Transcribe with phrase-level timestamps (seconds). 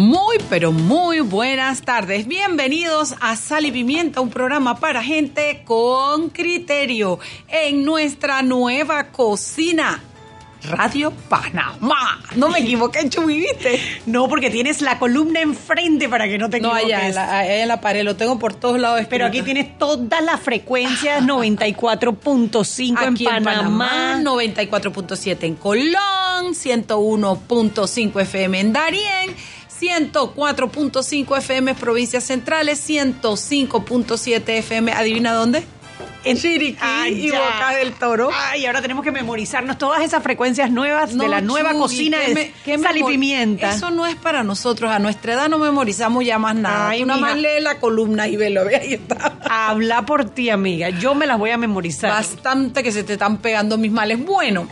[0.00, 2.26] Muy, pero muy buenas tardes.
[2.26, 7.18] Bienvenidos a Sal y Pimienta, un programa para gente con criterio
[7.48, 10.02] en nuestra nueva cocina.
[10.62, 12.18] Radio Panamá.
[12.34, 13.78] No me equivoqué, Chuy, ¿viste?
[14.06, 16.96] No, porque tienes la columna enfrente para que no te No, equivoques.
[16.96, 19.02] allá en, la, allá en la pared, lo tengo por todos lados.
[19.10, 24.18] Pero aquí tienes todas las frecuencias, 94.5 en Aquí Panamá.
[24.22, 29.36] 94.7 en Colón, 101.5 FM en Darién,
[29.80, 35.64] 104.5 FM provincias centrales, 105.7 FM, ¿adivina dónde?
[36.22, 37.40] En Chiriquí Ay, y ya.
[37.40, 38.30] Boca del Toro.
[38.34, 42.18] Ay, ahora tenemos que memorizarnos todas esas frecuencias nuevas de la nueva Chuy, cocina
[42.64, 43.70] ¿qué de sal y pimienta.
[43.70, 44.90] Eso no es para nosotros.
[44.90, 46.90] A nuestra edad no memorizamos ya más nada.
[46.90, 48.66] Ay, Tú nada más lee la columna y velo.
[48.66, 49.38] Ve, ahí está.
[49.48, 50.90] Habla por ti, amiga.
[50.90, 52.10] Yo me las voy a memorizar.
[52.10, 54.22] Bastante que se te están pegando mis males.
[54.22, 54.68] Bueno,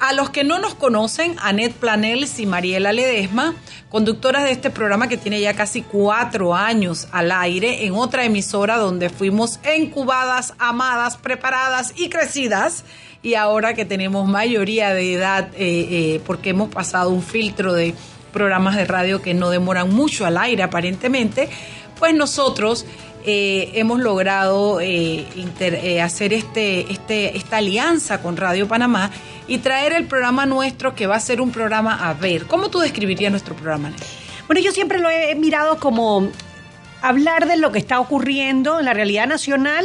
[0.00, 3.54] a los que no nos conocen, Annette Planels y Mariela Ledesma,
[3.88, 8.76] conductoras de este programa que tiene ya casi cuatro años al aire en otra emisora
[8.76, 12.84] donde fuimos incubadas, amadas, preparadas y crecidas.
[13.22, 17.94] Y ahora que tenemos mayoría de edad, eh, eh, porque hemos pasado un filtro de
[18.32, 21.48] programas de radio que no demoran mucho al aire aparentemente,
[21.98, 22.86] pues nosotros
[23.24, 29.10] eh, hemos logrado eh, inter- eh, hacer este, este, esta alianza con Radio Panamá
[29.46, 32.46] y traer el programa nuestro que va a ser un programa a ver.
[32.46, 33.92] ¿Cómo tú describirías nuestro programa?
[34.46, 36.28] Bueno, yo siempre lo he mirado como
[37.02, 39.84] hablar de lo que está ocurriendo en la realidad nacional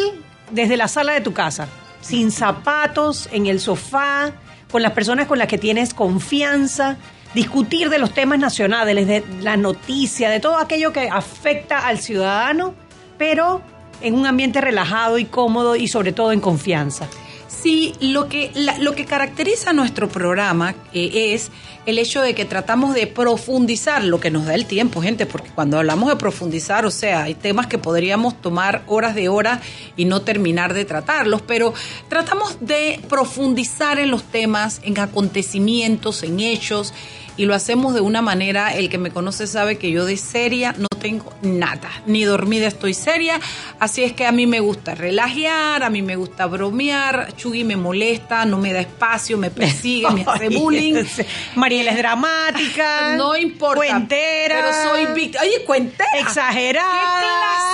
[0.51, 1.67] desde la sala de tu casa,
[2.01, 4.31] sin zapatos, en el sofá,
[4.71, 6.97] con las personas con las que tienes confianza,
[7.33, 12.73] discutir de los temas nacionales, de la noticia, de todo aquello que afecta al ciudadano,
[13.23, 13.61] pero
[14.01, 17.07] en un ambiente relajado y cómodo y sobre todo en confianza.
[17.47, 18.51] Sí, lo que,
[18.81, 21.49] lo que caracteriza nuestro programa eh, es
[21.85, 25.51] el hecho de que tratamos de profundizar lo que nos da el tiempo, gente, porque
[25.55, 29.61] cuando hablamos de profundizar, o sea, hay temas que podríamos tomar horas de horas
[29.95, 31.73] y no terminar de tratarlos, pero
[32.09, 36.93] tratamos de profundizar en los temas, en acontecimientos, en hechos,
[37.37, 40.73] y lo hacemos de una manera, el que me conoce sabe que yo de seria
[40.77, 43.39] no tengo nada, ni dormida estoy seria,
[43.79, 47.75] así es que a mí me gusta relajear, a mí me gusta bromear, Chugui me
[47.75, 51.03] molesta, no me da espacio, me persigue, me hace Ay, bullying.
[51.55, 53.15] Mariela es dramática.
[53.17, 53.75] No importa.
[53.77, 54.55] Cuentera.
[54.55, 55.43] Pero soy víctima.
[55.43, 56.07] Oye, cuentera.
[56.19, 57.21] Exagerada.
[57.21, 57.27] ¿Qué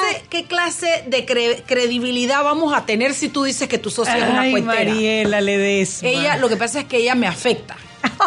[0.09, 4.17] clase, qué clase de cre- credibilidad vamos a tener si tú dices que tu socia
[4.17, 4.85] es una Ay, cuentera?
[4.91, 6.09] Mariela Ledesma.
[6.09, 7.77] Ella, lo que pasa es que ella me afecta.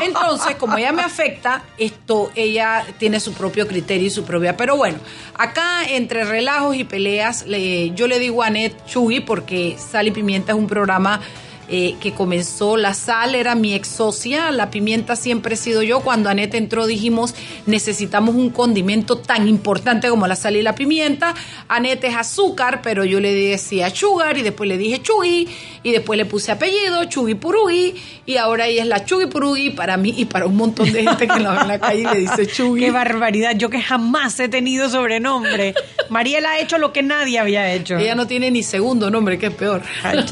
[0.00, 4.56] Entonces, como ella me afecta, esto, ella tiene su propio criterio y su propia.
[4.56, 4.98] Pero bueno,
[5.34, 10.10] acá entre relajos y peleas, le- yo le digo a Anet Chugui porque Sal y
[10.10, 11.20] Pimienta es un programa
[11.68, 12.76] eh, que comenzó.
[12.76, 16.00] La sal era mi ex socia, la pimienta siempre he sido yo.
[16.00, 17.34] Cuando Anet entró dijimos
[17.66, 21.34] necesitamos un condimento tan importante como la sal y la pimienta.
[21.68, 25.48] Anet es azúcar, pero yo le decía sugar y después le dije chugui
[25.82, 27.94] y después le puse apellido, chugui purugui
[28.26, 31.28] y ahora ella es la chugui purugui para mí y para un montón de gente
[31.28, 32.80] que la ve en la calle y le dice chugui.
[32.80, 35.74] Qué barbaridad, yo que jamás he tenido sobrenombre.
[36.08, 37.96] Mariela ha hecho lo que nadie había hecho.
[37.96, 39.82] Ella no tiene ni segundo nombre, que es peor.
[40.02, 40.18] Ay.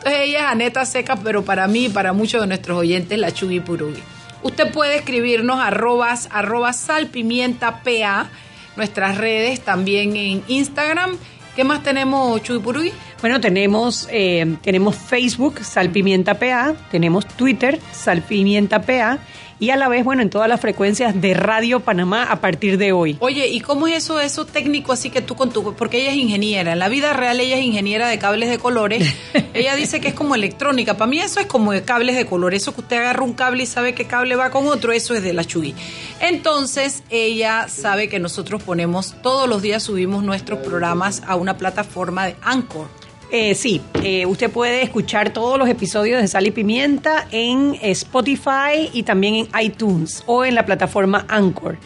[0.00, 3.60] Entonces ella Aneta Seca, pero para mí y para muchos de nuestros oyentes, la Chugui
[3.60, 4.02] Purugui.
[4.42, 8.28] Usted puede escribirnos arrobas, arroba salpimienta PA,
[8.76, 11.16] nuestras redes, también en Instagram.
[11.54, 12.92] ¿Qué más tenemos, Chugui Purugui?
[13.20, 19.18] Bueno, tenemos, eh, tenemos Facebook, Salpimienta PA, tenemos Twitter, Salpimienta PA,
[19.60, 22.92] y a la vez, bueno, en todas las frecuencias de Radio Panamá a partir de
[22.92, 23.18] hoy.
[23.20, 25.74] Oye, ¿y cómo es eso, eso técnico así que tú con tu...
[25.74, 29.14] Porque ella es ingeniera, en la vida real ella es ingeniera de cables de colores.
[29.54, 30.96] ella dice que es como electrónica.
[30.96, 32.62] Para mí eso es como de cables de colores.
[32.62, 35.22] Eso que usted agarra un cable y sabe qué cable va con otro, eso es
[35.22, 35.74] de la Chugui.
[36.20, 42.24] Entonces, ella sabe que nosotros ponemos, todos los días subimos nuestros programas a una plataforma
[42.24, 42.99] de Anchor.
[43.32, 48.90] Eh, sí, eh, usted puede escuchar todos los episodios de Sal y Pimienta en Spotify
[48.92, 51.78] y también en iTunes o en la plataforma Anchor.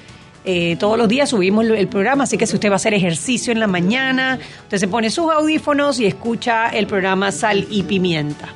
[0.46, 3.52] Eh, todos los días subimos el programa, así que si usted va a hacer ejercicio
[3.52, 8.48] en la mañana, usted se pone sus audífonos y escucha el programa Sal y Pimienta.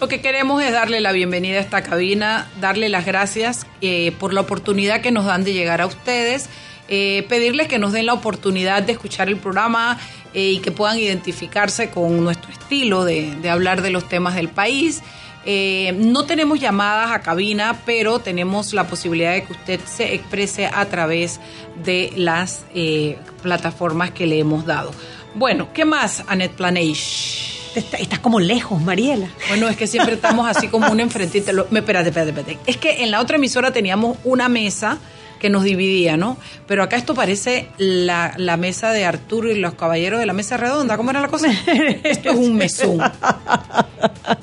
[0.00, 4.32] Lo que queremos es darle la bienvenida a esta cabina, darle las gracias eh, por
[4.32, 6.48] la oportunidad que nos dan de llegar a ustedes.
[6.90, 9.98] Eh, pedirles que nos den la oportunidad de escuchar el programa
[10.34, 14.48] eh, y que puedan identificarse con nuestro estilo de, de hablar de los temas del
[14.48, 15.02] país.
[15.46, 20.66] Eh, no tenemos llamadas a cabina, pero tenemos la posibilidad de que usted se exprese
[20.66, 21.40] a través
[21.82, 24.90] de las eh, plataformas que le hemos dado.
[25.34, 27.58] Bueno, ¿qué más, Annette Planage?
[27.74, 29.28] Está- Estás como lejos, Mariela.
[29.48, 31.52] Bueno, es que siempre estamos así como un enfrentito.
[31.52, 32.58] Lo- Espérate, espérate, espérate.
[32.66, 34.98] Es que en la otra emisora teníamos una mesa
[35.40, 36.36] que nos dividía, ¿no?
[36.68, 40.56] Pero acá esto parece la, la mesa de Arturo y los caballeros de la mesa
[40.56, 40.96] redonda.
[40.96, 41.48] ¿Cómo era la cosa?
[42.04, 43.00] Esto es un mesón.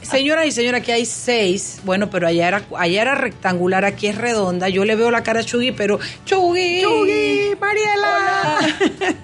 [0.02, 1.80] Señoras y señores, aquí hay seis.
[1.84, 4.70] Bueno, pero allá era, allá era rectangular, aquí es redonda.
[4.70, 6.82] Yo le veo la cara a Chugui, pero Chugui.
[6.82, 8.58] Chugui, Mariela.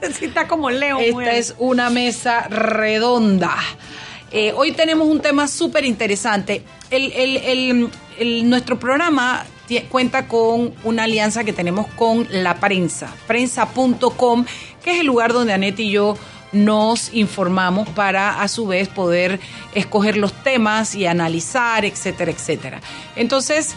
[0.13, 1.01] sí, está como lejos.
[1.01, 1.33] Esta mujer.
[1.35, 3.55] es una mesa redonda.
[4.31, 6.63] Eh, hoy tenemos un tema súper interesante.
[6.89, 9.45] El, el- el- el- nuestro programa
[9.89, 14.45] cuenta con una alianza que tenemos con la prensa, prensa.com,
[14.83, 16.17] que es el lugar donde Anette y yo
[16.51, 19.39] nos informamos para a su vez poder
[19.73, 22.81] escoger los temas y analizar, etcétera, etcétera.
[23.15, 23.75] Entonces,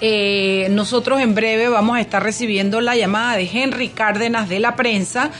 [0.00, 4.74] eh, nosotros en breve vamos a estar recibiendo la llamada de Henry Cárdenas de la
[4.74, 5.30] prensa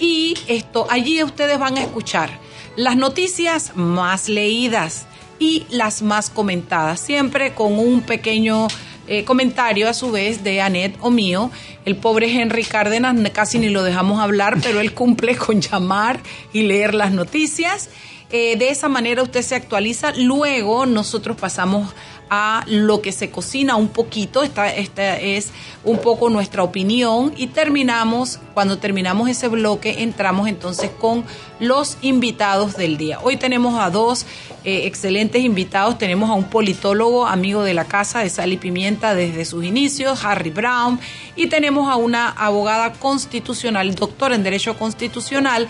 [0.00, 2.30] y esto allí ustedes van a escuchar
[2.74, 5.06] las noticias más leídas
[5.38, 8.68] y las más comentadas, siempre con un pequeño
[9.08, 11.50] eh, comentario a su vez de Annette o mío.
[11.84, 16.20] El pobre Henry Cárdenas casi ni lo dejamos hablar, pero él cumple con llamar
[16.52, 17.90] y leer las noticias.
[18.30, 20.12] Eh, de esa manera usted se actualiza.
[20.14, 21.94] Luego nosotros pasamos
[22.30, 24.42] a lo que se cocina un poquito.
[24.42, 25.50] Esta, es
[25.82, 27.32] un poco nuestra opinión.
[27.36, 31.24] Y terminamos, cuando terminamos ese bloque, entramos entonces con
[31.58, 33.18] los invitados del día.
[33.22, 34.26] Hoy tenemos a dos
[34.64, 35.96] eh, excelentes invitados.
[35.96, 40.22] Tenemos a un politólogo, amigo de la casa de Sal y Pimienta desde sus inicios,
[40.22, 41.00] Harry Brown.
[41.34, 45.66] Y tenemos a una abogada constitucional, doctora en Derecho Constitucional.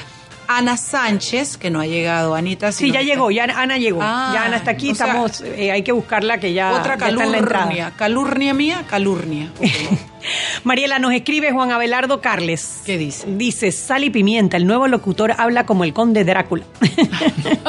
[0.48, 2.72] Ana Sánchez, que no ha llegado, Anita.
[2.72, 4.00] Sí, ya llegó, ya Ana llegó.
[4.02, 7.08] Ah, ya Ana está aquí, sea, estamos, eh, hay que buscarla que ya, Otra ya
[7.08, 7.92] está en la calurnia.
[7.96, 9.52] Calurnia mía, calurnia.
[9.58, 9.66] Ok.
[10.64, 12.80] Mariela, nos escribe Juan Abelardo Carles.
[12.84, 13.26] ¿Qué dice?
[13.28, 16.64] Dice, Sal y Pimienta, el nuevo locutor habla como el conde Drácula.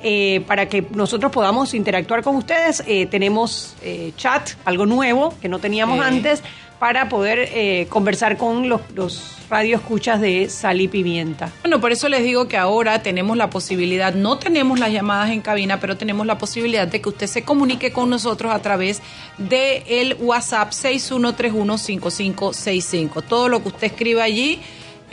[0.04, 5.48] Eh, para que nosotros podamos interactuar con ustedes, eh, tenemos eh, chat, algo nuevo que
[5.48, 6.44] no teníamos antes,
[6.80, 11.50] para poder eh, conversar con los, los radioescuchas de Sal y Pimienta.
[11.62, 15.39] Bueno, por eso les digo que ahora tenemos la posibilidad, no tenemos las llamadas en
[15.39, 19.01] cabina, pero tenemos la posibilidad de que usted se comunique con nosotros a través
[19.38, 23.24] del el WhatsApp 61315565.
[23.24, 24.59] Todo lo que usted escriba allí,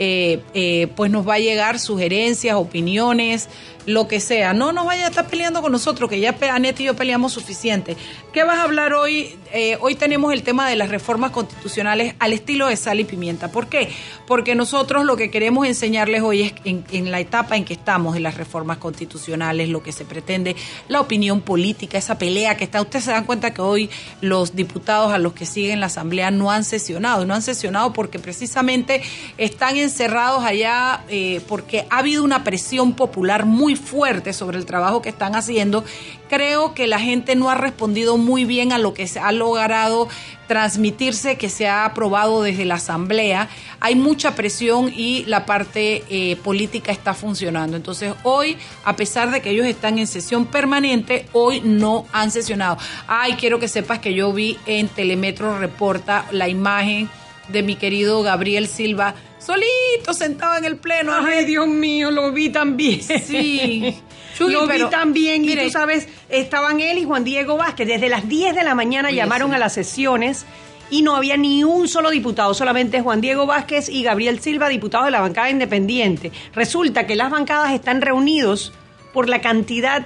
[0.03, 3.47] eh, eh, pues nos va a llegar sugerencias, opiniones,
[3.85, 4.53] lo que sea.
[4.53, 7.97] No nos vaya a estar peleando con nosotros, que ya Anette y yo peleamos suficiente.
[8.33, 9.37] ¿Qué vas a hablar hoy?
[9.53, 13.51] Eh, hoy tenemos el tema de las reformas constitucionales al estilo de sal y pimienta.
[13.51, 13.89] ¿Por qué?
[14.27, 18.15] Porque nosotros lo que queremos enseñarles hoy es en, en la etapa en que estamos
[18.15, 20.55] en las reformas constitucionales, lo que se pretende,
[20.87, 22.81] la opinión política, esa pelea que está.
[22.81, 23.89] Ustedes se dan cuenta que hoy
[24.21, 27.25] los diputados a los que siguen la Asamblea no han sesionado.
[27.25, 29.01] No han sesionado porque precisamente
[29.37, 35.01] están encerrados allá eh, porque ha habido una presión popular muy fuerte sobre el trabajo
[35.01, 35.83] que están haciendo.
[36.29, 40.07] Creo que la gente no ha respondido muy bien a lo que se ha logrado
[40.47, 43.47] transmitirse, que se ha aprobado desde la Asamblea.
[43.79, 47.77] Hay mucha presión y la parte eh, política está funcionando.
[47.77, 52.77] Entonces, hoy, a pesar de que ellos están en sesión permanente, hoy no han sesionado.
[53.07, 57.09] Ay, quiero que sepas que yo vi en Telemetro Reporta la imagen
[57.51, 61.13] de mi querido Gabriel Silva solito sentado en el pleno.
[61.13, 63.01] Ay, Dios mío, lo vi también.
[63.01, 63.95] Sí.
[64.37, 65.41] Chuy, lo pero, vi también.
[65.41, 67.87] mire, y tú sabes, estaban él y Juan Diego Vázquez.
[67.87, 69.55] Desde las 10 de la mañana llamaron sí.
[69.55, 70.45] a las sesiones
[70.89, 75.05] y no había ni un solo diputado, solamente Juan Diego Vázquez y Gabriel Silva, diputados
[75.05, 76.31] de la bancada independiente.
[76.53, 78.73] Resulta que las bancadas están reunidos
[79.13, 80.05] por la cantidad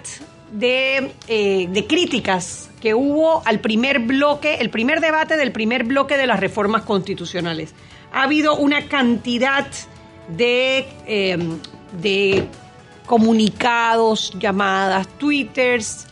[0.51, 6.17] de, eh, de críticas que hubo al primer bloque, el primer debate del primer bloque
[6.17, 7.73] de las reformas constitucionales.
[8.13, 9.65] Ha habido una cantidad
[10.27, 11.35] de, eh,
[11.99, 12.47] de
[13.07, 16.05] comunicados, llamadas, twitters,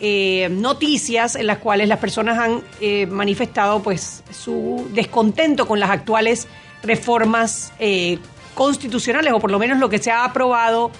[0.00, 5.90] eh, noticias en las cuales las personas han eh, manifestado pues su descontento con las
[5.90, 6.48] actuales
[6.82, 8.18] reformas eh,
[8.56, 10.90] constitucionales, o por lo menos lo que se ha aprobado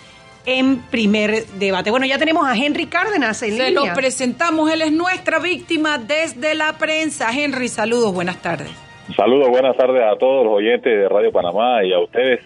[0.46, 1.90] en primer debate.
[1.90, 3.88] Bueno, ya tenemos a Henry Cárdenas en Se línea.
[3.88, 7.30] lo presentamos, él es nuestra víctima desde la prensa.
[7.32, 8.70] Henry, saludos, buenas tardes.
[9.14, 12.40] Saludos, buenas tardes a todos los oyentes de Radio Panamá y a ustedes.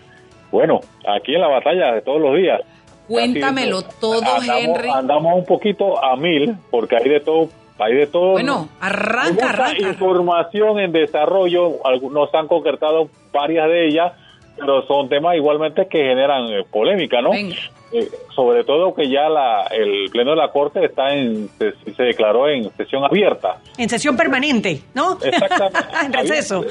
[0.50, 2.60] Bueno, aquí en la batalla de todos los días.
[3.06, 4.88] Cuéntamelo todo, andamos, Henry.
[4.88, 8.32] Andamos un poquito a mil, porque hay de todo, hay de todo.
[8.32, 9.88] Bueno, arranca, arranca.
[9.88, 14.12] información en desarrollo, algunos han concretado varias de ellas,
[14.60, 17.30] pero son temas igualmente que generan eh, polémica, ¿no?
[17.30, 17.56] Venga.
[17.92, 22.02] Eh, sobre todo que ya la, el pleno de la corte está en se, se
[22.04, 23.56] declaró en sesión abierta.
[23.76, 25.18] En sesión permanente, ¿no?
[25.20, 25.78] Exactamente.
[26.04, 26.64] en receso.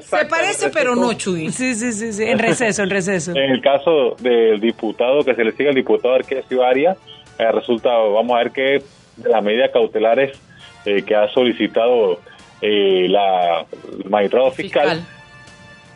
[0.00, 1.50] Se parece, pero no, Chuy.
[1.50, 3.32] Sí, sí, sí, sí, en receso, en receso.
[3.32, 6.96] En el caso del diputado, que se le sigue al diputado Arquesio Arias,
[7.38, 8.82] eh, resulta, vamos a ver que
[9.16, 10.38] de las medidas cautelares
[10.84, 12.20] eh, que ha solicitado
[12.60, 13.66] eh, la
[13.98, 15.02] el magistrado fiscal,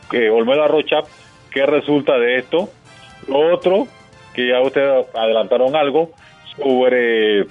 [0.08, 0.30] Fiscal.
[0.30, 1.02] Olmedo Arrocha,
[1.56, 2.68] ¿qué resulta de esto?
[3.28, 3.86] Lo otro,
[4.34, 6.10] que ya ustedes adelantaron algo,
[6.54, 7.46] sobre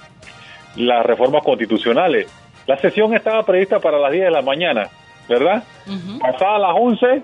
[0.76, 2.32] las reformas constitucionales.
[2.68, 4.88] La sesión estaba prevista para las 10 de la mañana,
[5.28, 5.64] ¿verdad?
[5.88, 7.22] Ujú, Pasada las 11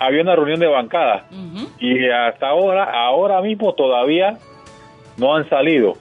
[0.00, 1.24] había una reunión de bancada
[1.78, 4.38] y hasta ahora, ahora mismo todavía
[5.18, 5.94] no han salido.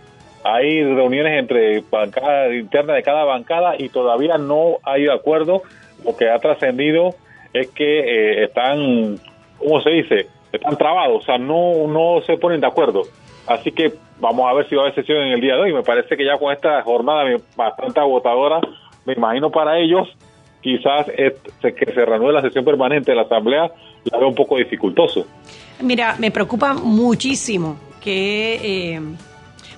[0.44, 5.62] Hay reuniones entre bancadas internas de cada bancada y todavía no hay acuerdo.
[6.04, 7.14] Lo que ha trascendido
[7.54, 9.20] es que eh, están,
[9.58, 10.28] ¿cómo se dice?
[10.52, 13.04] Están trabados, o sea, no, no se ponen de acuerdo.
[13.48, 15.74] Así que vamos a ver si va a haber sesión en el día de hoy.
[15.74, 17.24] Me parece que ya con esta jornada
[17.56, 18.60] bastante agotadora,
[19.06, 20.08] me imagino para ellos,
[20.62, 23.72] quizás que se reanude la sesión permanente de la Asamblea
[24.12, 25.26] la veo un poco dificultoso.
[25.82, 29.02] Mira, me preocupa muchísimo que, eh,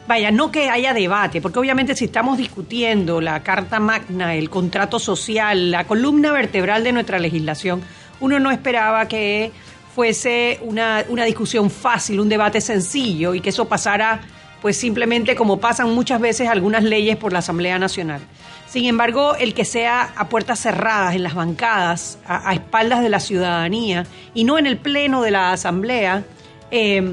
[0.08, 5.00] vaya, no que haya debate, porque obviamente si estamos discutiendo la Carta Magna, el contrato
[5.00, 7.82] social, la columna vertebral de nuestra legislación,
[8.20, 9.52] uno no esperaba que
[10.00, 14.22] fuese una, una discusión fácil, un debate sencillo y que eso pasara
[14.62, 18.22] pues simplemente como pasan muchas veces algunas leyes por la Asamblea Nacional.
[18.66, 23.20] Sin embargo, el que sea a puertas cerradas en las bancadas, a, espaldas de la
[23.20, 26.24] ciudadanía y no en el pleno de la Asamblea,
[26.72, 27.04] eh,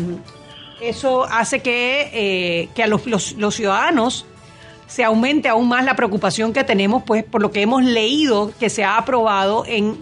[0.80, 4.26] eso hace que, eh, que a los, los- los ciudadanos
[4.86, 8.70] se aumente aún más la preocupación que tenemos pues por lo que hemos leído que
[8.70, 9.98] se ha aprobado en,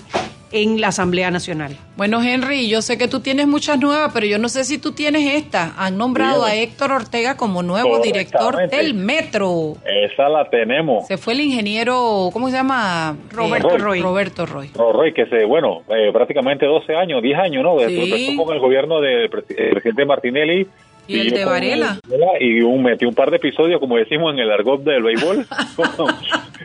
[0.54, 1.76] en la Asamblea Nacional.
[1.96, 4.92] Bueno, Henry, yo sé que tú tienes muchas nuevas, pero yo no sé si tú
[4.92, 5.75] tienes esta.
[5.76, 6.54] Han nombrado a.
[6.54, 8.76] Héctor Ortega como nuevo director Correctamente.
[8.76, 9.75] del metro.
[9.84, 11.06] Esa la tenemos.
[11.06, 13.16] Se fue el ingeniero, ¿cómo se llama?
[13.32, 14.00] Roberto Eh, Roy.
[14.00, 14.70] Roberto Roy.
[14.78, 17.78] No, Roy, que se, bueno, eh, prácticamente 12 años, 10 años, ¿no?
[17.88, 18.37] Sí.
[18.37, 20.66] Con el gobierno del presi- el presidente Martinelli.
[21.06, 21.99] Y el de Varela.
[22.40, 25.46] Y un, metió un par de episodios, como decimos en el argot del béisbol,
[25.76, 26.06] con,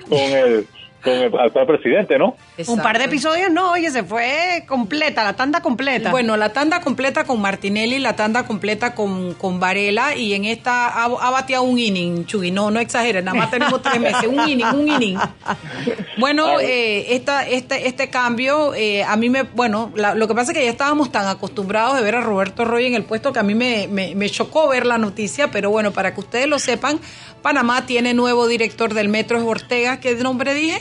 [0.08, 0.66] con el,
[1.04, 2.36] con el actual presidente, ¿no?
[2.68, 6.12] Un par de episodios no, oye, se fue completa, la tanda completa.
[6.12, 10.88] Bueno, la tanda completa con Martinelli, la tanda completa con, con Varela y en esta
[10.90, 12.52] ha, ha bateado un inning, Chugui.
[12.52, 14.28] No, no exageres, nada más tenemos tres meses.
[14.28, 15.18] Un inning, un inning.
[16.18, 19.44] Bueno, eh, esta, este, este cambio, eh, a mí me.
[19.44, 22.66] Bueno, la- lo que pasa es que ya estábamos tan acostumbrados de ver a Roberto
[22.66, 25.70] Roy en el puesto que a mí me, me, me chocó ver la noticia, pero
[25.72, 27.00] bueno, para que ustedes lo sepan,
[27.42, 30.00] Panamá tiene nuevo director del metro, es Ortega.
[30.00, 30.80] ¿Qué nombre dije?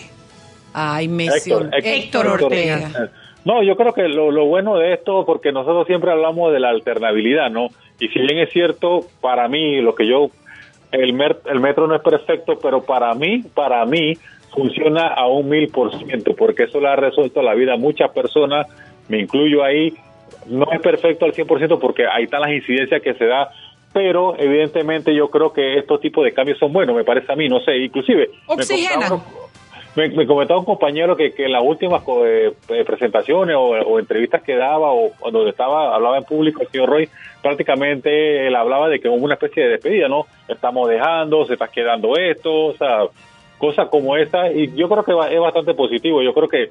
[0.75, 3.11] Ay, me Héctor, Héctor, Héctor Ortega.
[3.45, 6.69] No, yo creo que lo, lo bueno de esto, porque nosotros siempre hablamos de la
[6.71, 7.69] alternabilidad, ¿no?
[7.99, 10.31] Y si bien es cierto, para mí, lo que yo,
[10.93, 14.15] el, mer- el metro no es perfecto, pero para mí, para mí,
[14.55, 18.11] funciona a un mil por ciento, porque eso le ha resuelto la vida a muchas
[18.11, 18.67] personas,
[19.09, 19.95] me incluyo ahí,
[20.47, 23.51] no es perfecto al 100% porque ahí están las incidencias que se da,
[23.93, 27.49] pero evidentemente yo creo que estos tipos de cambios son buenos, me parece a mí,
[27.49, 28.31] no sé, inclusive...
[28.47, 29.25] contaba-
[29.97, 33.99] me, me comentaba un compañero que, que en las últimas eh, eh, presentaciones o, o
[33.99, 37.09] entrevistas que daba o o donde estaba hablaba en público el señor Roy
[37.43, 41.67] prácticamente él hablaba de que hubo una especie de despedida no estamos dejando se está
[41.69, 43.05] quedando esto o sea
[43.59, 46.63] cosas como esta y yo creo que va- es bastante positivo yo creo que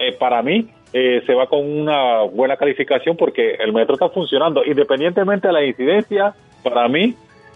[0.00, 4.64] eh, para mí eh, se va con una buena calificación porque el metro está funcionando.
[4.64, 7.14] Independientemente de la incidencia para mí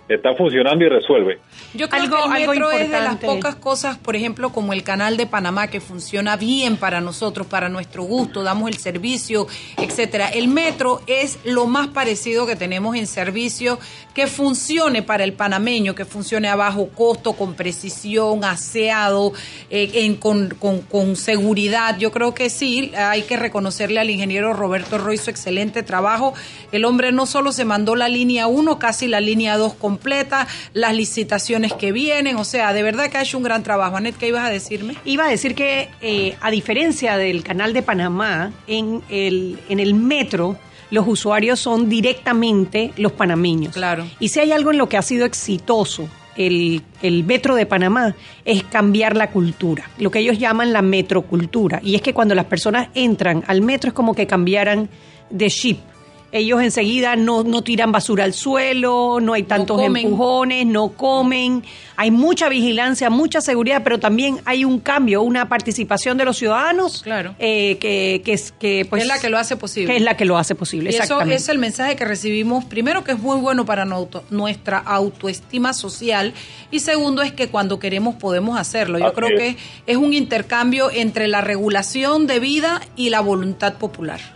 [0.09, 1.41] está funcionando y resuelve
[1.75, 4.73] Yo creo Algo- que el algo metro es de las pocas cosas, por ejemplo, como
[4.73, 9.47] el canal de Panamá, que funciona bien para nosotros, para nuestro gusto, damos el servicio,
[9.77, 10.29] etcétera.
[10.29, 13.79] El metro es lo más parecido que tenemos en servicio
[14.15, 19.33] que funcione para el panameño, que funcione a bajo costo, con precisión, aseado,
[19.71, 21.99] eh, en- con, con- con seguridad.
[21.99, 26.33] Yo creo que sí, hay que reconocerle al ingeniero Roberto Roy su excelente trabajo.
[26.73, 30.95] El hombre no solo se mandó la línea 1, casi la línea 2 completa, las
[30.95, 33.97] licitaciones que vienen, o sea, de verdad que ha hecho un gran trabajo.
[33.97, 34.95] Anet, ¿qué ibas a decirme?
[35.07, 39.95] Iba a decir que, eh, a diferencia del canal de Panamá, en el, en el
[39.95, 40.59] metro
[40.91, 43.75] los usuarios son directamente los panameños.
[43.75, 44.07] Claro.
[44.21, 48.15] Y si hay algo en lo que ha sido exitoso el, el, metro de Panamá
[48.45, 51.81] es cambiar la cultura, lo que ellos llaman la metrocultura.
[51.83, 54.89] Y es que cuando las personas entran al metro es como que cambiaran
[55.31, 55.79] de ship
[56.33, 61.65] ellos enseguida no, no tiran basura al suelo, no hay tantos empujones, no comen,
[61.97, 67.03] hay mucha vigilancia, mucha seguridad, pero también hay un cambio, una participación de los ciudadanos
[67.03, 67.35] claro.
[67.39, 69.93] Eh, que, que, es, que, pues, es la que lo hace posible.
[69.93, 70.91] Que es la que lo hace posible.
[70.91, 75.73] Y eso es el mensaje que recibimos, primero que es muy bueno para nuestra autoestima
[75.73, 76.35] social
[76.71, 78.99] y segundo es que cuando queremos podemos hacerlo.
[78.99, 79.57] Yo creo que
[79.87, 84.36] es un intercambio entre la regulación de vida y la voluntad popular.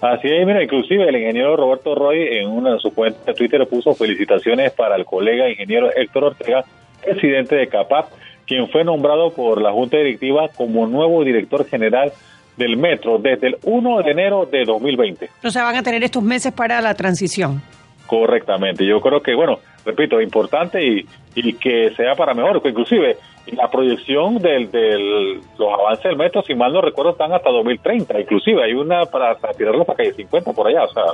[0.00, 3.66] Así es, mira, inclusive el ingeniero Roberto Roy en una de sus cuentas de Twitter
[3.66, 6.64] puso felicitaciones para el colega ingeniero Héctor Ortega,
[7.02, 8.10] presidente de CAPAP,
[8.46, 12.12] quien fue nombrado por la Junta Directiva como nuevo director general
[12.56, 15.30] del metro desde el 1 de enero de 2020.
[15.44, 17.62] O sea, van a tener estos meses para la transición.
[18.06, 18.86] Correctamente.
[18.86, 23.16] Yo creo que, bueno, repito, importante y, y que sea para mejor, inclusive
[23.52, 28.20] la proyección de del, los avances del metro, si mal no recuerdo, están hasta 2030,
[28.20, 31.04] inclusive hay una para, tirarlo para calle 50 por allá, o sea,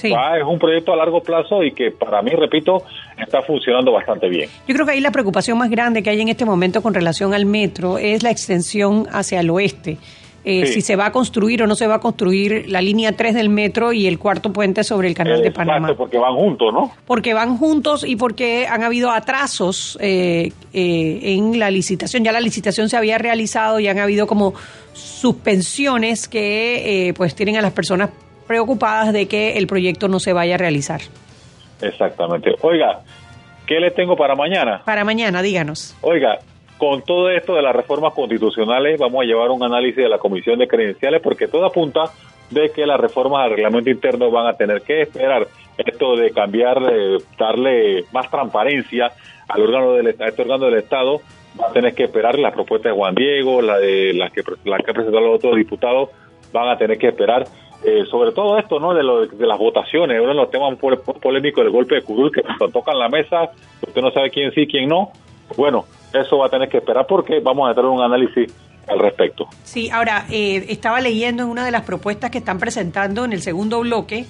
[0.00, 2.82] es un proyecto a largo plazo y que para mí, repito,
[3.16, 4.48] está funcionando bastante bien.
[4.68, 7.34] Yo creo que ahí la preocupación más grande que hay en este momento con relación
[7.34, 9.98] al metro es la extensión hacia el oeste.
[10.44, 13.34] Eh, si se va a construir o no se va a construir la línea 3
[13.34, 15.94] del metro y el cuarto puente sobre el canal de Panamá.
[15.96, 16.92] porque van juntos, ¿no?
[17.06, 22.24] Porque van juntos y porque han habido atrasos eh, eh, en la licitación.
[22.24, 24.54] Ya la licitación se había realizado y han habido como
[24.92, 28.10] suspensiones que pues tienen a las personas
[28.46, 31.00] preocupadas de que el proyecto no se vaya a realizar.
[31.80, 32.54] Exactamente.
[32.62, 33.02] Oiga,
[33.66, 34.82] ¿qué le tengo para mañana?
[34.84, 35.96] Para mañana, díganos.
[36.00, 36.38] Oiga,
[36.78, 40.58] con todo esto de las reformas constitucionales, vamos a llevar un análisis de la Comisión
[40.58, 42.04] de Credenciales porque todo apunta
[42.50, 46.80] de que las reformas al reglamento interno van a tener que esperar esto de cambiar,
[47.38, 49.12] darle más transparencia
[49.48, 51.20] al órgano del a este órgano del Estado,
[51.60, 54.78] va a tener que esperar la propuesta de Juan Diego, la de las que la
[54.78, 56.10] que presentado los otros diputados,
[56.52, 57.46] van a tener que esperar
[57.84, 58.92] eh, sobre todo esto, ¿no?
[58.92, 60.76] De, lo, de las votaciones, uno de los temas
[61.20, 63.50] polémicos del golpe de curul que cuando tocan la mesa,
[63.86, 65.12] usted no sabe quién sí, quién no.
[65.56, 68.52] Bueno, eso va a tener que esperar porque vamos a tener un análisis
[68.86, 69.46] al respecto.
[69.64, 73.42] Sí, ahora, eh, estaba leyendo en una de las propuestas que están presentando en el
[73.42, 74.26] segundo bloque,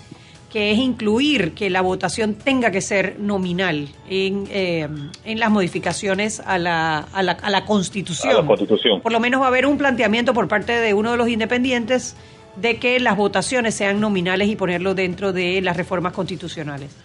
[0.51, 4.89] que es incluir que la votación tenga que ser nominal en, eh,
[5.25, 8.33] en las modificaciones a la, a, la, a la Constitución.
[8.35, 9.01] A la Constitución.
[9.01, 12.17] Por lo menos va a haber un planteamiento por parte de uno de los independientes
[12.57, 16.97] de que las votaciones sean nominales y ponerlo dentro de las reformas constitucionales.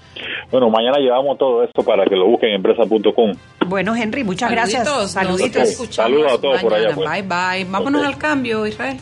[0.51, 3.33] Bueno, mañana llevamos todo esto para que lo busquen en empresa.com.
[3.67, 5.11] Bueno, Henry, muchas gracias.
[5.11, 5.69] Saluditos.
[5.89, 6.93] Saludos a todos por allá.
[6.93, 7.09] Pues.
[7.09, 7.65] Bye, bye.
[7.69, 8.97] Vámonos al cambio, Israel.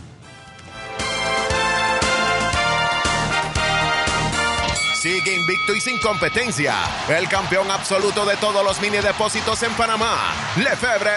[5.02, 6.76] Sigue invicto y sin competencia.
[7.10, 10.36] El campeón absoluto de todos los mini depósitos en Panamá.
[10.58, 11.12] Lefebvre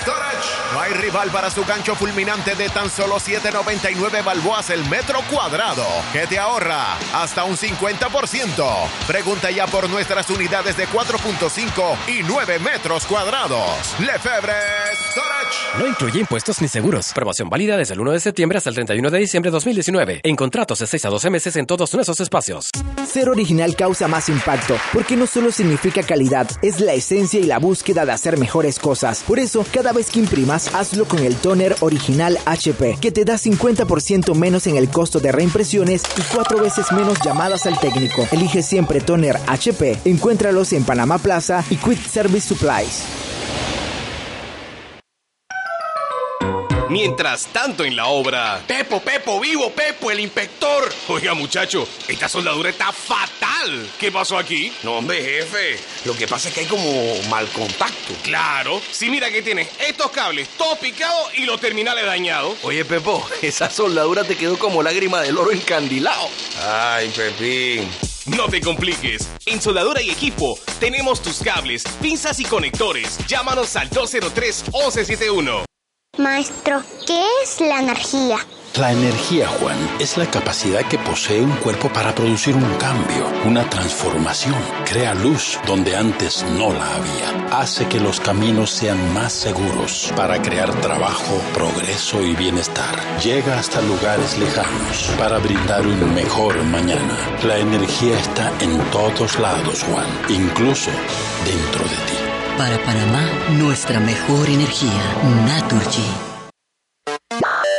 [0.00, 0.48] Storage.
[0.72, 5.84] No hay rival para su gancho fulminante de tan solo 7.99 balboas el metro cuadrado.
[6.12, 8.88] Que te ahorra hasta un 50%.
[9.08, 13.96] Pregunta ya por nuestras unidades de 4.5 y 9 metros cuadrados.
[13.98, 14.54] Lefebvre
[15.10, 15.78] Storage.
[15.80, 17.10] No incluye impuestos ni seguros.
[17.12, 20.20] Promoción válida desde el 1 de septiembre hasta el 31 de diciembre de 2019.
[20.22, 22.70] En contratos de 6 a 12 meses en todos nuestros espacios
[23.30, 28.04] original causa más impacto, porque no solo significa calidad, es la esencia y la búsqueda
[28.04, 29.22] de hacer mejores cosas.
[29.26, 33.34] Por eso, cada vez que imprimas, hazlo con el toner original HP, que te da
[33.34, 38.26] 50% menos en el costo de reimpresiones y cuatro veces menos llamadas al técnico.
[38.32, 39.98] Elige siempre toner HP.
[40.04, 43.04] Encuéntralos en Panamá Plaza y Quick Service Supplies.
[46.90, 48.62] Mientras tanto en la obra.
[48.66, 50.92] Pepo, Pepo, vivo, Pepo, el inspector.
[51.08, 53.88] Oiga, muchacho, esta soldadura está fatal.
[53.98, 54.72] ¿Qué pasó aquí?
[54.82, 55.78] No, hombre, jefe.
[56.04, 58.14] Lo que pasa es que hay como mal contacto.
[58.22, 58.80] Claro.
[58.90, 62.56] Si mira que tienes estos cables todos picados y los terminales dañados.
[62.62, 66.28] Oye, Pepo, esa soldadura te quedó como lágrima del oro encandilado.
[66.62, 67.88] Ay, Pepín.
[68.26, 69.28] No te compliques.
[69.46, 73.18] En Soldadura y Equipo tenemos tus cables, pinzas y conectores.
[73.26, 75.73] Llámanos al 203 1171.
[76.18, 78.38] Maestro, ¿qué es la energía?
[78.78, 83.68] La energía, Juan, es la capacidad que posee un cuerpo para producir un cambio, una
[83.68, 84.56] transformación.
[84.84, 87.58] Crea luz donde antes no la había.
[87.58, 92.96] Hace que los caminos sean más seguros para crear trabajo, progreso y bienestar.
[93.22, 97.16] Llega hasta lugares lejanos para brindar un mejor mañana.
[97.44, 100.90] La energía está en todos lados, Juan, incluso
[101.44, 102.23] dentro de ti.
[102.56, 105.02] Para Panamá, nuestra mejor energía,
[105.44, 106.06] Naturgy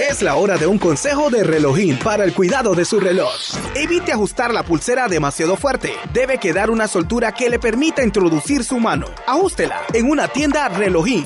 [0.10, 3.32] Es la hora de un consejo de relojín para el cuidado de su reloj.
[3.74, 5.94] Evite ajustar la pulsera demasiado fuerte.
[6.12, 9.08] Debe quedar una soltura que le permita introducir su mano.
[9.26, 11.26] Ajústela en una tienda relojín.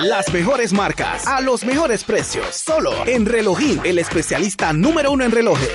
[0.00, 2.46] Las mejores marcas a los mejores precios.
[2.56, 5.70] Solo en relojín, el especialista número uno en relojes.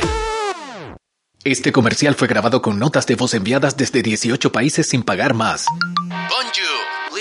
[1.46, 5.66] Este comercial fue grabado con notas de voz enviadas desde 18 países sin pagar más.
[6.10, 6.73] Bonjour,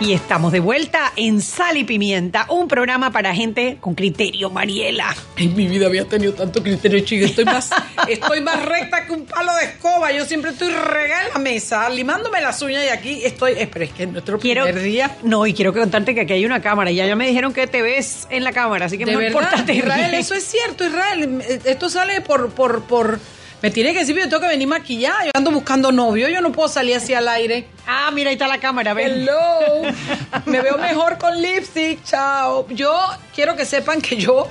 [0.00, 5.14] Y estamos de vuelta en Sal y Pimienta, un programa para gente con criterio, Mariela.
[5.36, 7.26] En mi vida había tenido tanto criterio, chico.
[7.26, 7.68] Estoy más,
[8.08, 10.10] estoy más recta que un palo de escoba.
[10.10, 13.52] Yo siempre estoy regada en la mesa, limándome las uñas y aquí estoy.
[13.58, 15.16] Espera, es que nuestro quiero, primer día.
[15.22, 16.90] No, y quiero contarte que aquí hay una cámara.
[16.90, 19.42] Ya ya me dijeron que te ves en la cámara, así que ¿De no verdad?
[19.42, 19.70] importa.
[19.70, 21.42] Israel, eso es cierto, Israel.
[21.66, 23.20] Esto sale por, por, por.
[23.62, 25.24] Me tiene que decir, yo tengo que venir maquillada.
[25.26, 27.66] Yo ando buscando novio, yo no puedo salir así al aire.
[27.86, 29.08] Ah, mira, ahí está la cámara, ven.
[29.10, 29.82] Hello.
[30.46, 32.66] Me veo mejor con lipstick, chao.
[32.70, 32.98] Yo
[33.34, 34.48] quiero que sepan que yo,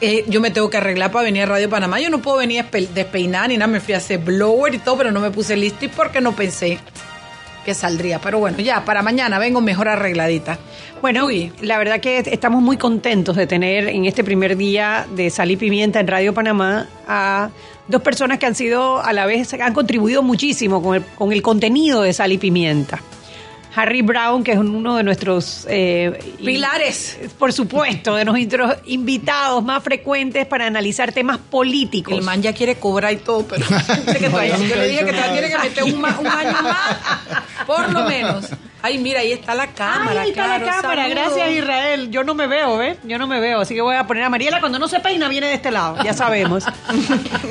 [0.00, 2.00] eh, yo me tengo que arreglar para venir a Radio Panamá.
[2.00, 3.66] Yo no puedo venir espe- despeinada ni nada.
[3.70, 6.78] Me fui a hacer blower y todo, pero no me puse lipstick porque no pensé
[7.64, 8.20] que saldría.
[8.20, 10.58] Pero bueno, ya, para mañana vengo mejor arregladita.
[11.00, 11.28] Bueno,
[11.60, 15.56] la verdad que estamos muy contentos de tener en este primer día de Sal y
[15.56, 17.50] Pimienta en Radio Panamá a
[17.88, 21.42] dos personas que han sido a la vez, han contribuido muchísimo con el, con el
[21.42, 23.00] contenido de Sal y Pimienta.
[23.74, 27.18] Harry Brown, que es uno de nuestros eh, Pilares.
[27.38, 32.14] por supuesto, de nuestros invitados más frecuentes para analizar temas políticos.
[32.14, 33.64] El man ya quiere cobrar y todo, pero
[34.18, 36.96] que todavía- yo le dije que todavía tiene que meter un, ma- un año más,
[37.66, 38.46] por lo menos.
[38.82, 40.22] Ay, mira, ahí está la cámara.
[40.22, 42.10] Ay, ahí está la cámara, gracias Israel.
[42.10, 42.96] Yo no me veo, ¿ves?
[43.04, 44.58] Yo no me veo, así que voy a poner a Mariela.
[44.60, 46.64] Cuando no se peina, viene de este lado, ya sabemos.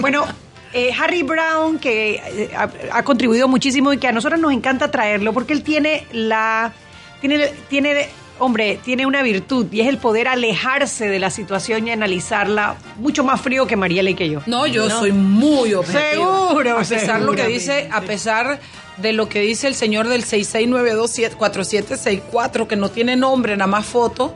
[0.02, 0.26] bueno,
[0.74, 4.92] eh, Harry Brown, que eh, ha, ha contribuido muchísimo y que a nosotros nos encanta
[4.92, 6.74] traerlo porque él tiene la.
[7.22, 11.92] Tiene, tiene, hombre, tiene una virtud y es el poder alejarse de la situación y
[11.92, 14.42] analizarla mucho más frío que Mariela y que yo.
[14.46, 16.12] No, yo soy muy objetiva.
[16.12, 18.60] Seguro, A pesar lo que dice, a pesar
[18.98, 24.34] de lo que dice el señor del 66924764 que no tiene nombre, nada más foto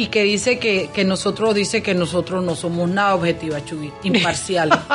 [0.00, 4.78] y que dice que, que nosotros dice que nosotros no somos nada objetiva, Chuy, imparciales.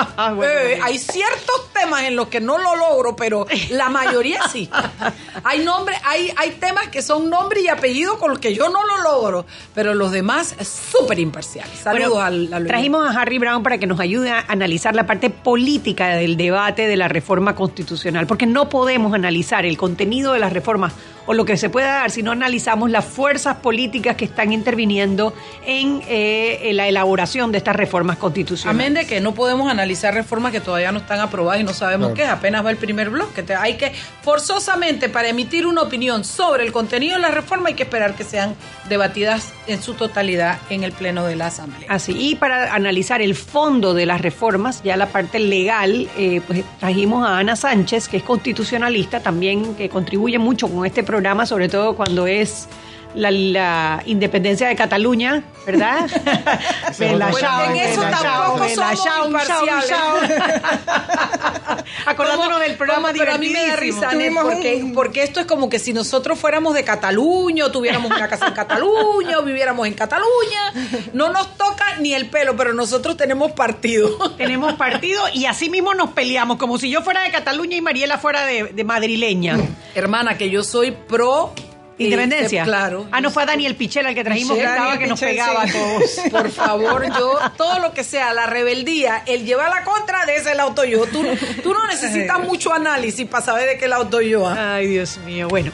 [0.44, 4.70] Eh, hay ciertos temas en los que no lo logro, pero la mayoría sí.
[5.44, 8.86] Hay nombre, hay, hay temas que son nombre y apellido con los que yo no
[8.86, 11.78] lo logro, pero los demás súper imparciales.
[11.80, 15.06] Saludos Bueno, al, al- Trajimos a Harry Brown para que nos ayude a analizar la
[15.06, 20.39] parte política del debate de la reforma constitucional, porque no podemos analizar el contenido de
[20.39, 20.94] las reformas
[21.26, 25.34] o lo que se pueda dar si no analizamos las fuerzas políticas que están interviniendo
[25.66, 28.80] en eh, la elaboración de estas reformas constitucionales.
[28.80, 32.14] Amén de que no podemos analizar reformas que todavía no están aprobadas y no sabemos
[32.14, 33.44] qué, apenas va el primer bloque.
[33.44, 37.74] Te- hay que, forzosamente, para emitir una opinión sobre el contenido de la reforma, hay
[37.76, 38.54] que esperar que sean
[38.90, 41.88] debatidas en su totalidad en el Pleno de la Asamblea.
[41.90, 46.64] Así, y para analizar el fondo de las reformas, ya la parte legal, eh, pues
[46.80, 51.69] trajimos a Ana Sánchez, que es constitucionalista, también que contribuye mucho con este programa, sobre
[51.69, 52.67] todo cuando es
[53.15, 56.08] la, la independencia de Cataluña, ¿verdad?
[56.97, 60.15] Bueno, chao, en eso tampoco chao, chao,
[62.06, 65.80] Acordándonos del programa Pero a mí me da risa, porque, porque esto es como que
[65.80, 70.73] si nosotros fuéramos de Cataluña, o tuviéramos una casa en Cataluña, o viviéramos en Cataluña,
[71.13, 74.32] no nos toca ni el pelo, pero nosotros tenemos partido.
[74.38, 78.17] Tenemos partido y así mismo nos peleamos, como si yo fuera de Cataluña y Mariela
[78.17, 79.58] fuera de, de madrileña.
[79.95, 81.54] Hermana, que yo soy pro
[81.97, 82.63] Independencia.
[82.63, 83.08] Claro.
[83.12, 85.65] Ah, no fue a Daniel Pichel el que trajimos que estaba que nos Pichel, pegaba
[85.65, 85.69] sí.
[85.69, 86.19] a todos.
[86.31, 90.55] Por favor, yo, todo lo que sea la rebeldía, el llevar la contra de ese
[90.55, 91.05] lado yo.
[91.05, 91.23] Tú,
[91.63, 94.47] tú no necesitas mucho análisis para saber de qué lado estoy yo.
[94.47, 94.75] ¿ah?
[94.75, 95.47] Ay, Dios mío.
[95.47, 95.71] Bueno.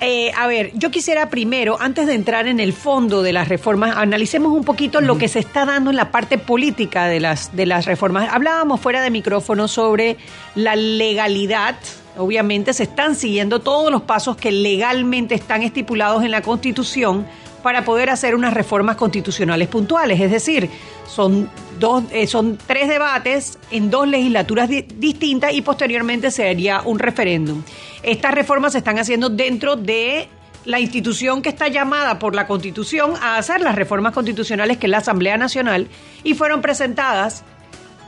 [0.00, 3.96] Eh, a ver, yo quisiera primero, antes de entrar en el fondo de las reformas,
[3.96, 7.64] analicemos un poquito lo que se está dando en la parte política de las, de
[7.64, 8.28] las reformas.
[8.30, 10.18] Hablábamos fuera de micrófono sobre
[10.54, 11.76] la legalidad.
[12.18, 17.26] Obviamente se están siguiendo todos los pasos que legalmente están estipulados en la Constitución
[17.62, 20.20] para poder hacer unas reformas constitucionales puntuales.
[20.20, 20.70] Es decir,
[21.08, 21.50] son,
[21.80, 26.98] dos, eh, son tres debates en dos legislaturas di- distintas y posteriormente se haría un
[26.98, 27.62] referéndum.
[28.02, 30.28] Estas reformas se están haciendo dentro de
[30.64, 34.90] la institución que está llamada por la Constitución a hacer las reformas constitucionales, que es
[34.90, 35.88] la Asamblea Nacional,
[36.24, 37.44] y fueron presentadas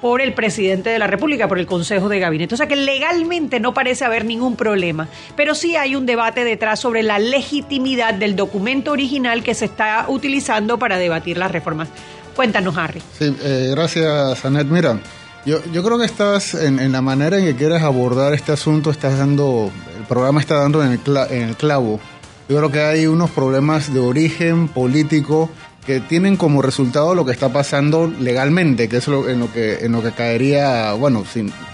[0.00, 2.54] por el presidente de la República, por el Consejo de Gabinete.
[2.54, 6.78] O sea que legalmente no parece haber ningún problema, pero sí hay un debate detrás
[6.80, 11.88] sobre la legitimidad del documento original que se está utilizando para debatir las reformas.
[12.36, 13.02] Cuéntanos, Harry.
[13.18, 14.68] Sí, eh, gracias, Anet.
[14.68, 15.00] Mira,
[15.44, 18.90] yo, yo creo que estás en, en la manera en que quieres abordar este asunto,
[18.90, 21.98] estás dando, el programa está dando en el, cla- en el clavo.
[22.48, 25.50] Yo creo que hay unos problemas de origen político
[25.88, 29.86] que tienen como resultado lo que está pasando legalmente, que es lo, en, lo que,
[29.86, 31.24] en lo que caería, bueno,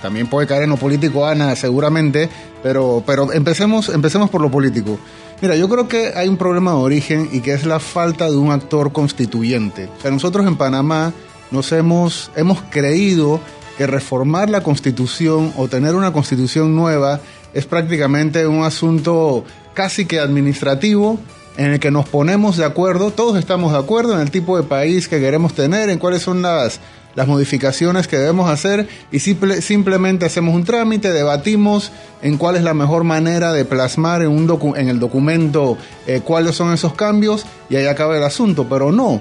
[0.01, 2.29] también puede caer en lo político Ana, seguramente,
[2.63, 5.01] pero, pero empecemos, empecemos por lo político.
[5.43, 8.37] Mira, yo creo que hay un problema de origen y que es la falta de
[8.37, 9.89] un actor constituyente.
[10.09, 11.13] Nosotros en Panamá
[11.51, 13.41] nos hemos, hemos creído
[13.77, 17.19] que reformar la constitución o tener una constitución nueva
[17.53, 21.19] es prácticamente un asunto casi que administrativo
[21.57, 24.63] en el que nos ponemos de acuerdo, todos estamos de acuerdo en el tipo de
[24.65, 26.81] país que queremos tener, en cuáles son las,
[27.15, 32.63] las modificaciones que debemos hacer y simple- simplemente hacemos un trámite, debatimos en cuál es
[32.63, 36.95] la mejor manera de plasmar en, un docu- en el documento eh, cuáles son esos
[36.95, 39.21] cambios y ahí acaba el asunto, pero no.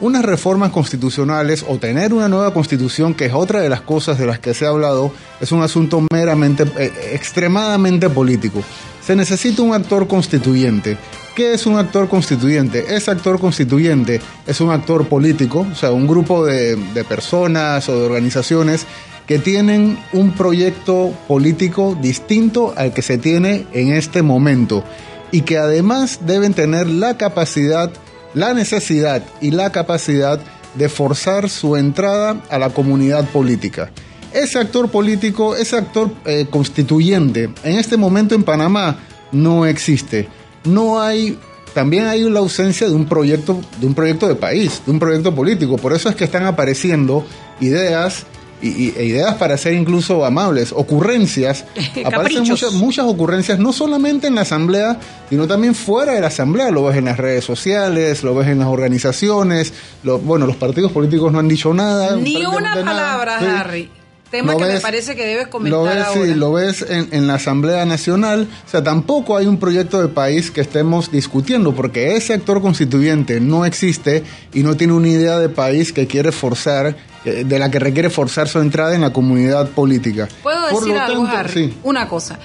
[0.00, 4.26] Unas reformas constitucionales o tener una nueva constitución, que es otra de las cosas de
[4.26, 8.62] las que se ha hablado, es un asunto meramente, eh, extremadamente político.
[9.06, 10.96] Se necesita un actor constituyente.
[11.34, 12.94] ¿Qué es un actor constituyente?
[12.94, 16.76] Ese actor constituyente es un actor político, o sea, un grupo de,
[17.08, 18.86] personas o de organizaciones
[19.26, 24.84] que tienen un proyecto político distinto al que se tiene en este momento
[25.32, 27.90] y que además deben tener la capacidad,
[28.34, 30.38] la necesidad y la capacidad
[30.76, 33.90] de forzar su entrada a la comunidad política.
[34.32, 39.00] Ese actor político, ese actor eh, constituyente, en este momento en Panamá
[39.32, 40.28] no existe.
[40.64, 41.38] No hay,
[41.74, 45.34] también hay la ausencia de un proyecto, de un proyecto de país, de un proyecto
[45.34, 45.76] político.
[45.76, 47.24] Por eso es que están apareciendo
[47.60, 48.26] ideas
[48.62, 51.64] y, e ideas para ser incluso amables, ocurrencias.
[52.04, 54.98] Aparecen muchas, muchas ocurrencias, no solamente en la asamblea,
[55.28, 56.70] sino también fuera de la asamblea.
[56.70, 59.72] Lo ves en las redes sociales, lo ves en las organizaciones.
[60.02, 62.16] Lo, bueno, los partidos políticos no han dicho nada.
[62.16, 62.84] Ni una nada.
[62.84, 63.90] palabra, Sí.
[64.34, 66.24] Tema Lo que me ves- parece que debes comentar Lo ves, ahora.
[66.26, 68.48] sí, lo ves en, en la Asamblea Nacional.
[68.66, 73.40] O sea, tampoco hay un proyecto de país que estemos discutiendo, porque ese actor constituyente
[73.40, 77.70] no existe y no tiene una idea de país que quiere forzar, eh, de la
[77.70, 80.28] que requiere forzar su entrada en la comunidad política.
[80.42, 81.52] ¿Puedo Por decir algo, tanto, Harry?
[81.68, 81.74] sí.
[81.84, 82.40] Una cosa.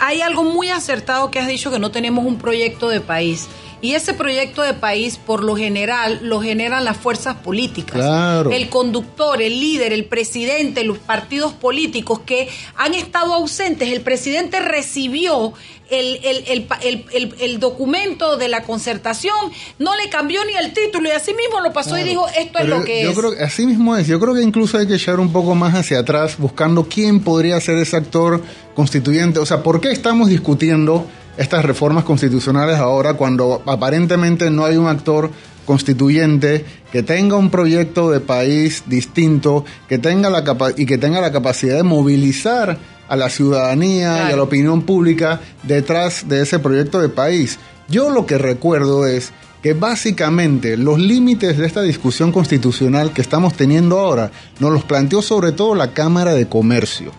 [0.00, 3.46] Hay algo muy acertado que has dicho que no tenemos un proyecto de país.
[3.82, 7.96] Y ese proyecto de país, por lo general, lo generan las fuerzas políticas.
[7.96, 8.50] Claro.
[8.50, 13.90] El conductor, el líder, el presidente, los partidos políticos que han estado ausentes.
[13.90, 15.54] El presidente recibió
[15.90, 19.34] el, el- el el- documento de la concertación,
[19.78, 22.68] no le cambió ni el título y así mismo lo pasó y dijo, esto es
[22.68, 23.18] lo que yo es.
[23.18, 24.06] creo así mismo es.
[24.06, 27.60] Yo creo que incluso hay que echar un poco más hacia atrás buscando quién podría
[27.60, 28.40] ser ese actor
[28.74, 29.40] constituyente.
[29.40, 34.88] O sea, ¿por qué estamos discutiendo estas reformas constitucionales ahora cuando aparentemente no hay un
[34.88, 35.30] actor
[35.64, 40.44] constituyente que tenga un proyecto de país distinto, que tenga la
[40.76, 45.40] y que tenga la capacidad de movilizar a la ciudadanía y a la opinión pública
[45.62, 47.58] detrás de ese proyecto de país.
[47.88, 53.54] Yo lo que recuerdo es que básicamente los límites de esta discusión constitucional que estamos
[53.54, 57.12] teniendo ahora nos los planteó sobre todo la Cámara de Comercio.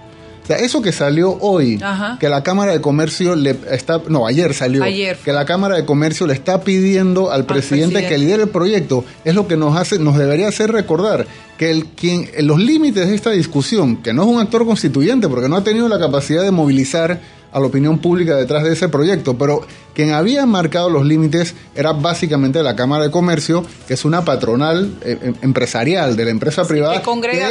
[0.44, 1.80] O sea, eso que salió hoy,
[2.20, 6.26] que la Cámara de Comercio le está, no, ayer salió, que la Cámara de Comercio
[6.26, 10.18] le está pidiendo al, presidente, que lidere el proyecto, es lo que nos hace, nos
[10.18, 11.28] debería hacer recordar
[11.58, 15.48] que el, quien, los límites de esta discusión, que no es un actor constituyente, porque
[15.48, 19.38] no ha tenido la capacidad de movilizar a la opinión pública detrás de ese proyecto,
[19.38, 19.62] pero
[19.94, 24.96] quien había marcado los límites era básicamente la Cámara de Comercio, que es una patronal
[25.04, 26.96] eh, em, empresarial de la empresa privada.
[26.96, 27.50] Que congrega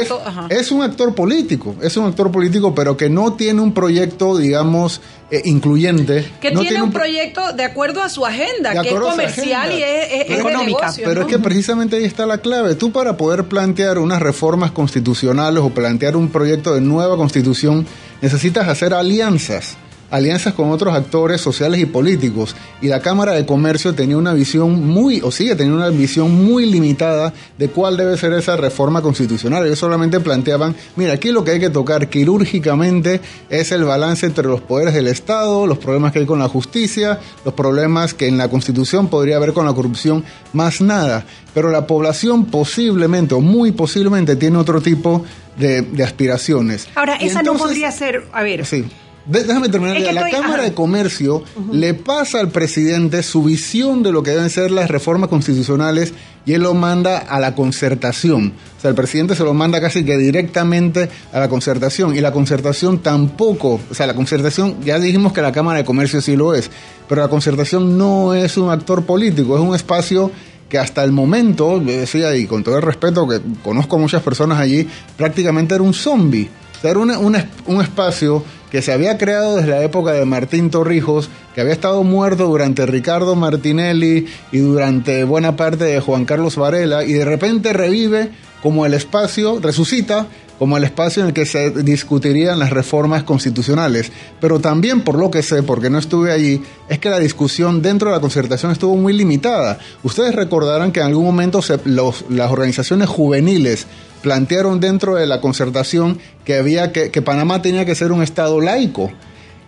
[0.49, 5.01] es, un actor político, es un actor político, pero que no tiene un proyecto, digamos,
[5.29, 6.25] eh, incluyente.
[6.41, 10.93] Que tiene, un, proyecto de acuerdo a su agenda, que es comercial y es, económica.
[11.03, 12.73] pero es que precisamente ahí está la clave.
[12.73, 17.85] Tú para poder plantear unas reformas constitucionales o plantear un proyecto de nueva constitución,
[18.21, 19.77] necesitas hacer alianzas
[20.11, 22.55] alianzas con otros actores sociales y políticos.
[22.81, 26.65] Y la Cámara de Comercio tenía una visión muy, o sigue teniendo una visión muy
[26.65, 29.65] limitada de cuál debe ser esa reforma constitucional.
[29.65, 34.47] Ellos solamente planteaban, mira, aquí lo que hay que tocar quirúrgicamente es el balance entre
[34.47, 38.37] los poderes del Estado, los problemas que hay con la justicia, los problemas que en
[38.37, 41.25] la Constitución podría haber con la corrupción, más nada.
[41.53, 45.23] Pero la población posiblemente, o muy posiblemente, tiene otro tipo
[45.57, 46.87] de, aspiraciones.
[46.95, 48.85] Ahora, esa no podría ser, a ver, sí
[49.25, 49.99] déjame terminar.
[50.13, 54.71] la Cámara de Comercio le pasa al presidente su visión de lo que deben ser
[54.71, 56.13] las reformas constitucionales
[56.45, 58.53] y él lo manda a la concertación.
[58.77, 62.31] O sea, el presidente se lo manda casi que directamente a la concertación y la
[62.31, 66.55] concertación tampoco, o sea, la concertación, ya dijimos que la Cámara de Comercio sí lo
[66.55, 66.71] es,
[67.07, 70.31] pero la concertación no es un actor político, es un espacio
[70.67, 74.87] que hasta el momento, decía, y con todo el respeto que conozco muchas personas allí,
[75.17, 76.49] prácticamente era un zombie.
[76.77, 81.29] O sea, era un espacio que se había creado desde la época de Martín Torrijos,
[81.53, 87.03] que había estado muerto durante Ricardo Martinelli y durante buena parte de Juan Carlos Varela,
[87.03, 88.31] y de repente revive
[88.63, 90.27] como el espacio, resucita
[90.61, 94.11] como el espacio en el que se discutirían las reformas constitucionales.
[94.39, 98.09] Pero también, por lo que sé, porque no estuve allí, es que la discusión dentro
[98.09, 99.79] de la concertación estuvo muy limitada.
[100.03, 103.87] Ustedes recordarán que en algún momento las organizaciones juveniles
[104.21, 108.61] plantearon dentro de la concertación que había que, que Panamá tenía que ser un estado
[108.61, 109.11] laico.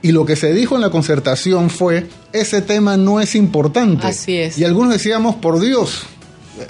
[0.04, 4.06] Y lo que se dijo en la concertación fue, ese tema no es importante.
[4.06, 4.60] Así es.
[4.60, 6.04] Y algunos decíamos, por Dios,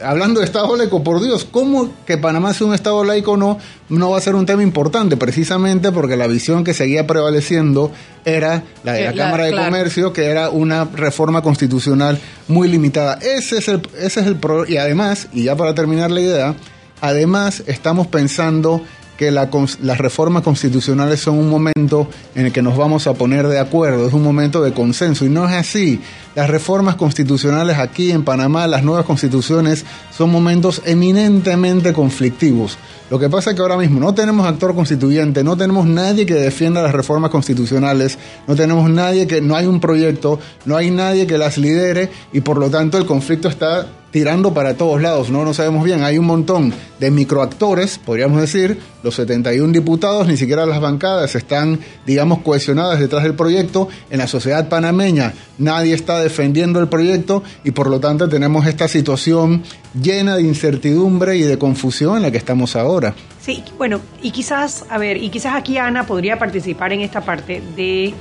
[0.04, 3.58] hablando de Estado laico, por Dios, ¿cómo que Panamá sea un Estado laico no,
[3.90, 5.18] no va a ser un tema importante?
[5.18, 7.92] Precisamente porque la visión que seguía prevaleciendo
[8.26, 13.20] era la de la, Cámara de Comercio, que era una reforma constitucional muy limitada.
[13.22, 16.56] Ese es el, ese es el y además, y ya para terminar la idea,
[17.04, 18.82] Además, estamos pensando
[19.18, 23.60] que las reformas constitucionales son un momento en el que nos vamos a poner de
[23.60, 26.02] acuerdo, es un momento de consenso y no es así.
[26.36, 32.78] Las reformas constitucionales aquí en Panamá, las nuevas constituciones, son momentos eminentemente conflictivos.
[33.12, 36.34] Lo que pasa es que ahora mismo no tenemos actor constituyente, no tenemos nadie que
[36.34, 41.28] defienda las reformas constitucionales, no tenemos nadie que, no hay un proyecto, no hay nadie
[41.28, 45.44] que las lidere y por lo tanto el conflicto está tirando para todos lados, no
[45.44, 50.68] no sabemos bien, hay un montón de microactores, podríamos decir, los 71 diputados, ni siquiera
[50.68, 56.80] las bancadas están, digamos, cohesionadas detrás del proyecto, en la sociedad panameña nadie está defendiendo
[56.80, 59.64] el proyecto y por lo tanto tenemos esta situación
[60.00, 63.16] llena de incertidumbre y de confusión en la que estamos ahora.
[63.42, 67.64] Sí, bueno, y quizás, a ver, y quizás aquí Ana podría participar en esta parte
[67.76, 68.14] de,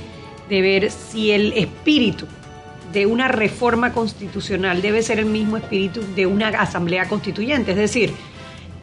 [0.49, 2.25] de ver si el espíritu
[2.93, 7.71] de una reforma constitucional debe ser el mismo espíritu de una asamblea constituyente.
[7.71, 8.13] Es decir,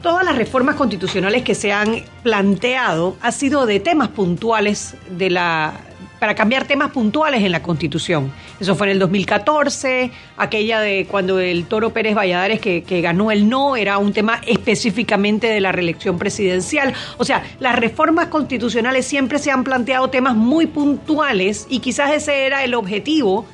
[0.02, 5.80] todas las reformas constitucionales que se han planteado han sido de temas puntuales de la
[6.18, 8.30] para cambiar temas puntuales en la Constitución.
[8.60, 13.30] Eso fue en el 2014, aquella de cuando el Toro Pérez Valladares que, que, ganó
[13.30, 16.92] el no era un tema específicamente de la reelección presidencial.
[17.16, 22.44] O sea, las reformas constitucionales siempre se han planteado temas muy puntuales y quizás ese
[22.44, 23.46] era el objetivo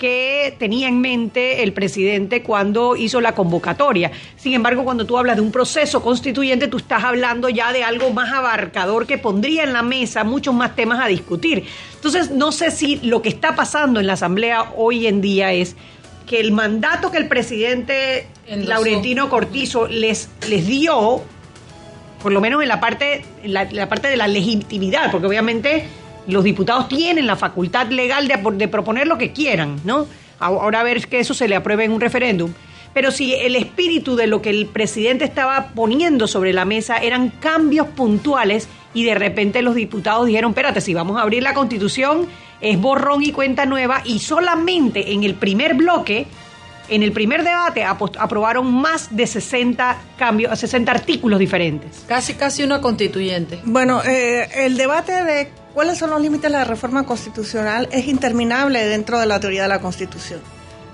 [0.00, 4.10] que tenía en mente el presidente cuando hizo la convocatoria.
[4.36, 8.10] Sin embargo, cuando tú hablas de un proceso constituyente, tú estás hablando ya de algo
[8.10, 11.66] más abarcador que pondría en la mesa muchos más temas a discutir.
[11.94, 15.76] Entonces, no sé si lo que está pasando en la Asamblea hoy en día es
[16.26, 21.22] que el mandato que el presidente Laurentino Cortizo les, les dio,
[22.22, 25.84] por lo menos en la parte, la parte de la legitimidad, porque obviamente
[26.26, 30.06] Los diputados tienen la facultad legal de, de proponer lo que quieran, ¿no?
[30.38, 32.52] Ahora a ver que eso se le apruebe en un referéndum.
[32.92, 37.28] Pero si el espíritu de lo que el presidente estaba poniendo sobre la mesa eran
[37.28, 42.26] cambios puntuales y de repente los diputados dijeron, espérate, si vamos a abrir la constitución
[42.60, 46.26] es borrón y cuenta nueva y solamente en el primer bloque,
[46.88, 52.04] en el primer debate aprobaron más de 60 cambios, 60 artículos diferentes.
[52.08, 53.60] Casi, casi una constituyente.
[53.64, 58.84] Bueno, eh, el debate de cuáles son los límites de la reforma constitucional es interminable
[58.86, 60.40] dentro de la teoría de la Constitución.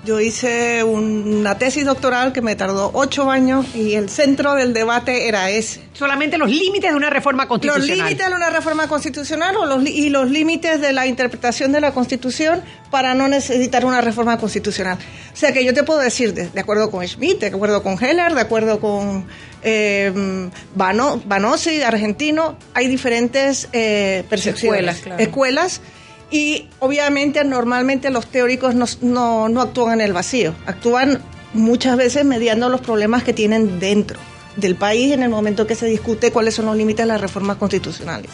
[0.07, 5.27] Yo hice una tesis doctoral que me tardó ocho años y el centro del debate
[5.27, 5.81] era ese.
[5.91, 7.89] Solamente los límites de una reforma constitucional.
[7.89, 11.81] Los límites de una reforma constitucional o los, y los límites de la interpretación de
[11.81, 14.97] la Constitución para no necesitar una reforma constitucional.
[15.33, 18.33] O sea que yo te puedo decir, de, acuerdo con Schmidt, de acuerdo con Heller,
[18.33, 19.25] de acuerdo con
[19.61, 24.99] eh, Banosi, argentino, hay diferentes eh, percepciones.
[24.99, 25.81] Escuelas, escuelas
[26.29, 31.21] y obviamente normalmente los teóricos no, no, actúan en el vacío, actúan
[31.53, 34.19] muchas veces mediando los problemas que tienen dentro
[34.57, 37.57] del país en el momento que se discute cuáles son los límites de las reformas
[37.57, 38.31] constitucionales.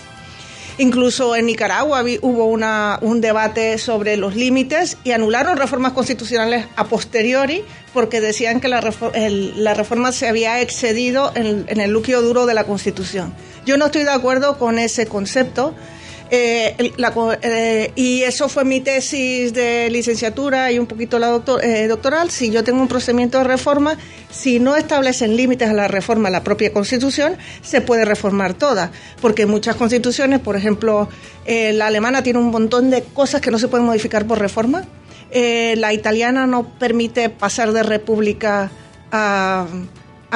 [0.79, 6.85] Incluso en Nicaragua hubo una, un debate sobre los límites y anularon reformas constitucionales a
[6.85, 7.63] posteriori
[7.93, 8.81] porque decían que la,
[9.55, 13.35] la reforma se había excedido en, en el núcleo duro de la Constitución.
[13.67, 15.75] Yo no estoy de acuerdo con ese concepto
[16.31, 16.75] eh,
[17.41, 22.29] eh, y eso fue mi tesis de licenciatura y un poquito la eh, doctoral.
[22.29, 23.97] Si yo tengo un procedimiento de reforma,
[24.31, 28.91] si no establecen límites a la reforma, la propia constitución, se puede reformar toda.
[29.21, 31.07] Porque muchas constituciones, por ejemplo,
[31.45, 34.85] la alemana tiene un montón de cosas que no se pueden modificar por reforma.
[35.31, 38.71] la italiana no permite pasar de república
[39.11, 39.67] a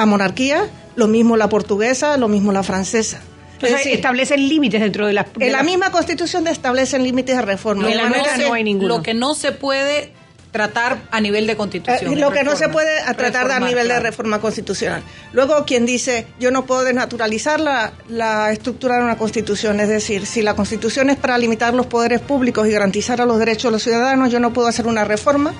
[0.06, 0.68] monarquía.
[0.96, 3.20] Lo mismo la portuguesa, lo mismo la francesa
[3.62, 5.26] establecen límites dentro de las...
[5.38, 7.90] en la, misma constitución establecen límites de reforma.
[7.90, 8.96] En la no hay ninguno.
[8.96, 10.12] Lo que no se puede
[10.50, 12.14] tratar a nivel de constitución.
[12.14, 15.02] Eh, lo que no se puede tratar a nivel de reforma constitucional.
[15.32, 20.26] Luego, quien dice, yo no puedo desnaturalizar la, la, estructura de una constitución, es decir,
[20.26, 23.70] si la constitución es para limitar los poderes públicos y garantizar a los derechos de
[23.72, 25.52] los ciudadanos, yo no puedo hacer una reforma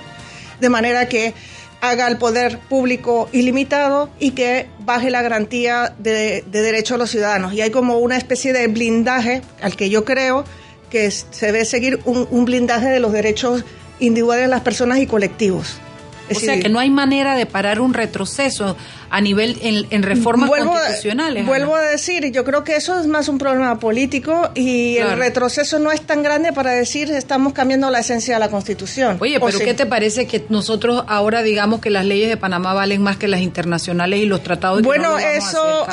[0.61, 1.35] de manera que
[1.81, 7.53] haga el poder público ilimitado y que baje la garantía de, derechos a los ciudadanos.
[7.53, 10.45] Y hay como una especie de blindaje al que yo creo
[10.91, 13.65] que se debe seguir un blindaje de los derechos
[14.01, 15.81] individuales de las personas y colectivos
[16.31, 18.77] o sea que no hay manera de parar un retroceso
[19.11, 21.47] a nivel en, reformas constitucionales.
[21.47, 25.79] vuelvo a decir, yo creo que eso es más un problema político y el retroceso
[25.79, 29.17] no es tan grande para decir estamos cambiando la esencia de la Constitución.
[29.21, 33.03] Oye, pero ¿qué te parece que nosotros ahora digamos que las leyes de Panamá valen
[33.03, 34.83] más que las internacionales y los tratados?
[34.83, 35.87] Bueno, eso,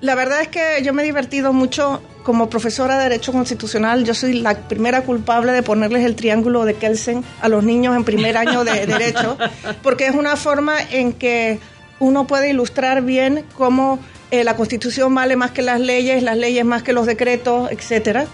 [0.00, 4.12] la verdad es que yo me he divertido mucho como profesora de Derecho Constitucional, yo
[4.12, 8.36] soy la primera culpable de ponerles el triángulo de Kelsen a los niños en primer
[8.36, 9.38] año de Derecho,
[9.82, 11.58] porque es una forma en que
[12.00, 13.98] uno puede ilustrar bien cómo
[14.30, 18.26] eh, la Constitución vale más que las leyes, las leyes más que los decretos, etcétera.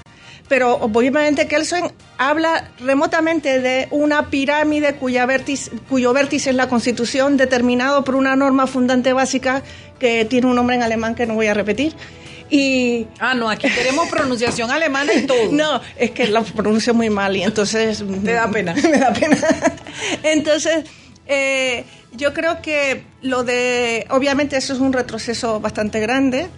[0.48, 7.36] Pero obviamente Kelsen habla remotamente de una pirámide cuya vértice, cuyo vértice es la Constitución,
[7.36, 9.62] determinado por una norma fundante básica
[10.00, 11.94] que tiene un nombre en alemán que no voy a repetir.
[12.50, 15.38] Y, ah, no, aquí queremos pronunciación alemana y todo.
[15.52, 18.02] No, es que la pronuncio muy mal y entonces...
[18.02, 18.74] Me da pena.
[18.90, 19.36] me da pena.
[20.22, 20.84] entonces,
[21.26, 24.06] eh, yo creo que lo de...
[24.10, 26.48] Obviamente eso es un retroceso bastante grande.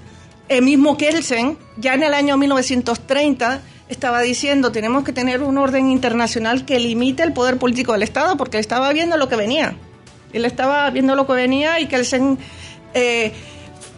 [0.49, 5.91] El mismo Kelsen, ya en el año 1930 estaba diciendo tenemos que tener un orden
[5.91, 9.77] internacional que limite el poder político del Estado porque él estaba viendo lo que venía.
[10.33, 12.39] Él estaba viendo lo que venía y Kelsen
[12.95, 13.33] eh,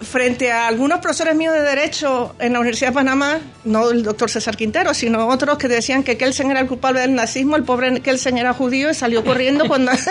[0.01, 4.31] frente a algunos profesores míos de Derecho en la Universidad de Panamá, no el doctor
[4.31, 8.01] César Quintero, sino otros que decían que Kelsen era el culpable del nazismo, el pobre
[8.01, 9.93] Kelsen era judío y salió corriendo cuando...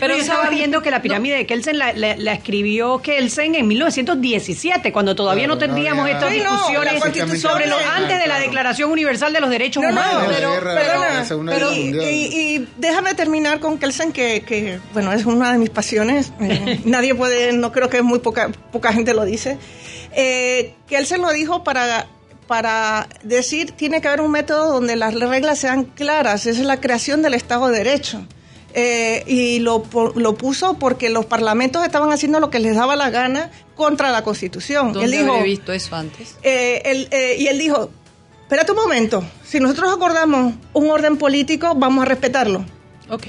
[0.00, 1.90] Pero yo estaba viendo que la pirámide de Kelsen la,
[2.32, 8.38] escribió Kelsen en 1917, cuando todavía no tendríamos estas discusiones sobre lo antes de la
[8.38, 10.34] Declaración Universal de los Derechos Humanos.
[11.46, 16.32] pero, y, déjame terminar con Kelsen, que, que, bueno, es una de mis pasiones.
[16.40, 19.56] Eh, nadie puede, no creo que es muy poca poca gente lo dice,
[20.12, 22.08] eh, que él se lo dijo para,
[22.46, 26.80] para decir, tiene que haber un método donde las reglas sean claras, esa es la
[26.80, 28.26] creación del Estado de Derecho.
[28.76, 29.84] Eh, y lo,
[30.16, 34.24] lo, puso porque los parlamentos estaban haciendo lo que les daba la gana contra la
[34.24, 34.92] Constitución.
[34.92, 36.36] ¿Dónde él dijo, visto eso antes?
[36.42, 37.90] Eh, y él dijo,
[38.42, 42.64] espérate un momento, si nosotros acordamos un orden político, vamos a respetarlo.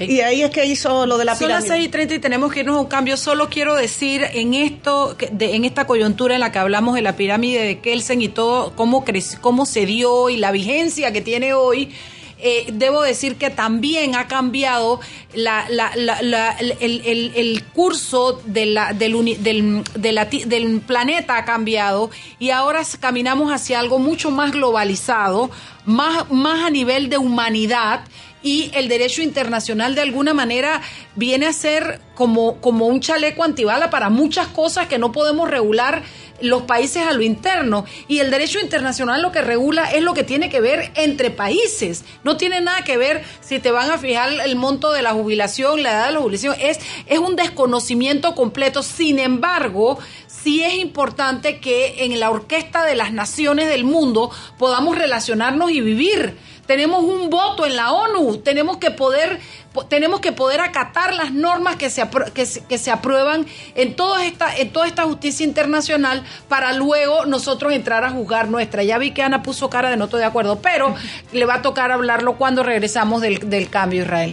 [0.06, 1.76] Y ahí es que hizo lo de la Son las pirámide.
[1.84, 3.16] 6 y 30 y tenemos que irnos a un cambio.
[3.16, 7.14] Solo quiero decir en esto, de- en esta coyuntura en la que hablamos de la
[7.16, 11.52] pirámide de Kelsen y todo, cómo, crec- cómo se dio y la vigencia que tiene
[11.54, 11.90] hoy.
[12.38, 15.00] eh, debo decir que también ha cambiado
[15.32, 20.80] la, la- la- la- el, el- el curso de la- del, uni- del, de del
[20.82, 25.50] planeta ha cambiado y ahora caminamos hacia algo mucho más globalizado,
[25.86, 28.00] más, más a nivel de humanidad
[28.46, 30.80] y el derecho internacional de alguna manera
[31.16, 36.04] viene a ser como, como un chaleco antibala para muchas cosas que no podemos regular
[36.40, 37.86] los países a lo interno.
[38.06, 42.04] Y el derecho internacional lo que regula es lo que tiene que ver entre países.
[42.22, 45.82] No tiene nada que ver si te van a fijar el monto de la jubilación,
[45.82, 46.54] la edad de la jubilación.
[46.60, 48.84] Es, es un desconocimiento completo.
[48.84, 49.98] Sin embargo,
[50.46, 55.80] sí es importante que en la orquesta de las naciones del mundo podamos relacionarnos y
[55.80, 56.36] vivir.
[56.68, 59.40] Tenemos un voto en la ONU, tenemos que poder
[59.72, 63.44] po- tenemos que poder acatar las normas que se, apro- que se, que se aprueban
[63.74, 68.84] en toda esta en toda esta justicia internacional para luego nosotros entrar a juzgar nuestra.
[68.84, 70.94] Ya vi que Ana puso cara de no estoy de acuerdo, pero
[71.32, 74.32] le va a tocar hablarlo cuando regresamos del cambio Israel.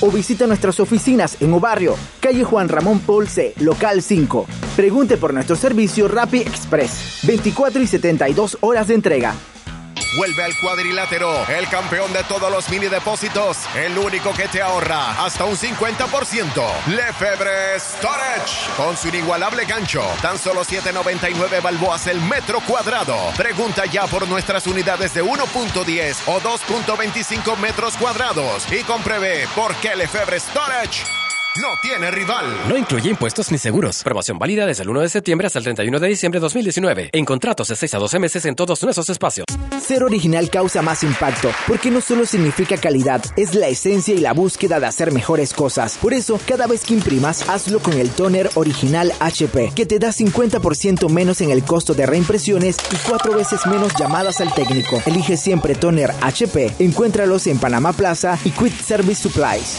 [0.00, 4.46] o visita nuestras oficinas en Obarrio, calle Juan Ramón Polce, local 5.
[4.76, 9.34] Pregunte por nuestro servicio Rappi Express, 24 y 72 horas de entrega.
[10.14, 15.24] Vuelve al cuadrilátero, el campeón de todos los mini depósitos, el único que te ahorra
[15.24, 16.62] hasta un 50%.
[16.88, 23.16] Lefebvre Storage, con su inigualable gancho, tan solo 7.99 balboas el metro cuadrado.
[23.36, 29.96] Pregunta ya por nuestras unidades de 1.10 o 2.25 metros cuadrados y compruebe por qué
[29.96, 31.25] Lefebvre Storage
[31.60, 32.44] no tiene rival.
[32.68, 34.02] No incluye impuestos ni seguros.
[34.02, 37.10] Promoción válida desde el 1 de septiembre hasta el 31 de diciembre de 2019.
[37.12, 39.46] En contratos de 6 a 12 meses en todos nuestros espacios.
[39.80, 44.32] Ser original causa más impacto, porque no solo significa calidad, es la esencia y la
[44.32, 45.96] búsqueda de hacer mejores cosas.
[46.00, 50.08] Por eso, cada vez que imprimas, hazlo con el toner original HP, que te da
[50.08, 55.00] 50% menos en el costo de reimpresiones y cuatro veces menos llamadas al técnico.
[55.06, 56.72] Elige siempre toner HP.
[56.80, 59.78] Encuéntralos en Panamá Plaza y Quick Service Supplies.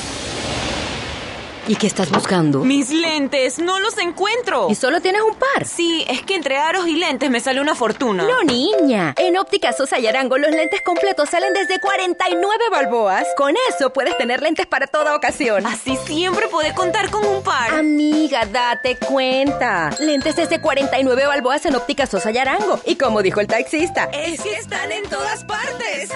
[1.70, 2.64] ¿Y qué estás buscando?
[2.64, 4.68] Mis lentes, no los encuentro.
[4.70, 5.66] ¿Y solo tienes un par?
[5.66, 8.24] Sí, es que entre aros y lentes me sale una fortuna.
[8.24, 9.14] No, niña.
[9.18, 13.26] En Óptica Sosa y Arango los lentes completos salen desde 49 balboas.
[13.36, 15.66] Con eso puedes tener lentes para toda ocasión.
[15.68, 17.74] Así siempre podés contar con un par.
[17.74, 19.90] Amiga, date cuenta.
[20.00, 22.80] Lentes desde 49 balboas en Óptica Sosa y Arango.
[22.86, 26.12] Y como dijo el taxista, Es que están en todas partes.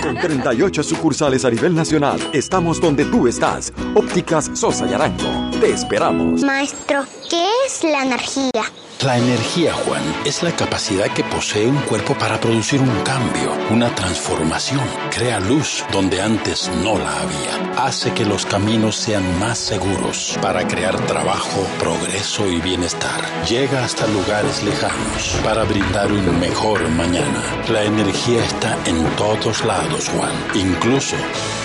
[0.00, 3.72] Con 38 sucursales a nivel nacional, estamos donde tú estás.
[3.96, 5.58] Ópticas Sosa y Arango.
[5.58, 6.42] Te esperamos.
[6.42, 8.62] Maestro, ¿qué es la energía?
[9.02, 13.94] La energía, Juan, es la capacidad que posee un cuerpo para producir un cambio, una
[13.94, 14.82] transformación.
[15.10, 17.86] Crea luz donde antes no la había.
[17.86, 23.22] Hace que los caminos sean más seguros para crear trabajo, progreso y bienestar.
[23.48, 27.42] Llega hasta lugares lejanos para brindar un mejor mañana.
[27.70, 31.16] La energía está en todos lados, Juan, incluso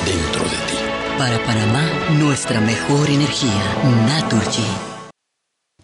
[0.05, 0.74] dentro de ti.
[1.17, 1.81] Para Panamá,
[2.19, 3.63] nuestra mejor energía,
[4.05, 4.67] Naturgy.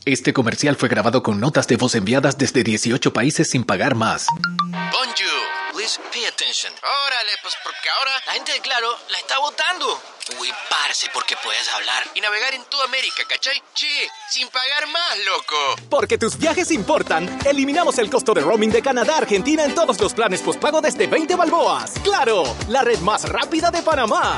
[0.04, 4.28] Este comercial fue grabado con notas de voz enviadas desde 18 países sin pagar más.
[4.72, 5.48] Bonjour,
[5.82, 6.72] please pay attention.
[7.08, 10.00] Órale, pues porque ahora la gente de Claro la está votando.
[10.40, 13.60] Uy, parce, porque puedes hablar y navegar en toda América, ¿cachai?
[13.74, 15.56] Che, sin pagar más, loco.
[15.90, 20.00] Porque tus viajes importan, eliminamos el costo de roaming de Canadá a Argentina en todos
[20.00, 21.94] los planes postpago desde 20 balboas.
[22.04, 22.44] ¡Claro!
[22.68, 24.38] La red más rápida de Panamá.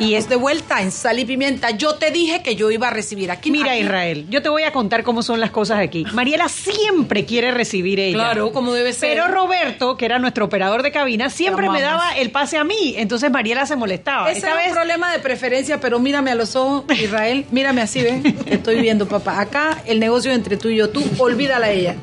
[0.00, 1.70] Y es de vuelta en Sal y Pimienta.
[1.72, 3.50] Yo te dije que yo iba a recibir aquí.
[3.50, 3.80] Mira, aquí.
[3.80, 6.04] Israel, yo te voy a contar cómo son las cosas aquí.
[6.12, 8.14] Mariela siempre quiere recibir ella.
[8.14, 9.10] Claro, como debe ser.
[9.10, 12.94] Pero Roberto, que era nuestro operador de cabina, siempre me daba el pase a mí.
[12.96, 14.30] Entonces Mariela se molestaba.
[14.30, 17.44] Ese es un problema de preferencia, pero mírame a los ojos, Israel.
[17.50, 18.22] Mírame así, ¿ven?
[18.22, 19.40] Te estoy viendo, papá.
[19.40, 20.90] Acá el negocio entre tú y yo.
[20.90, 21.96] Tú olvídala a ella.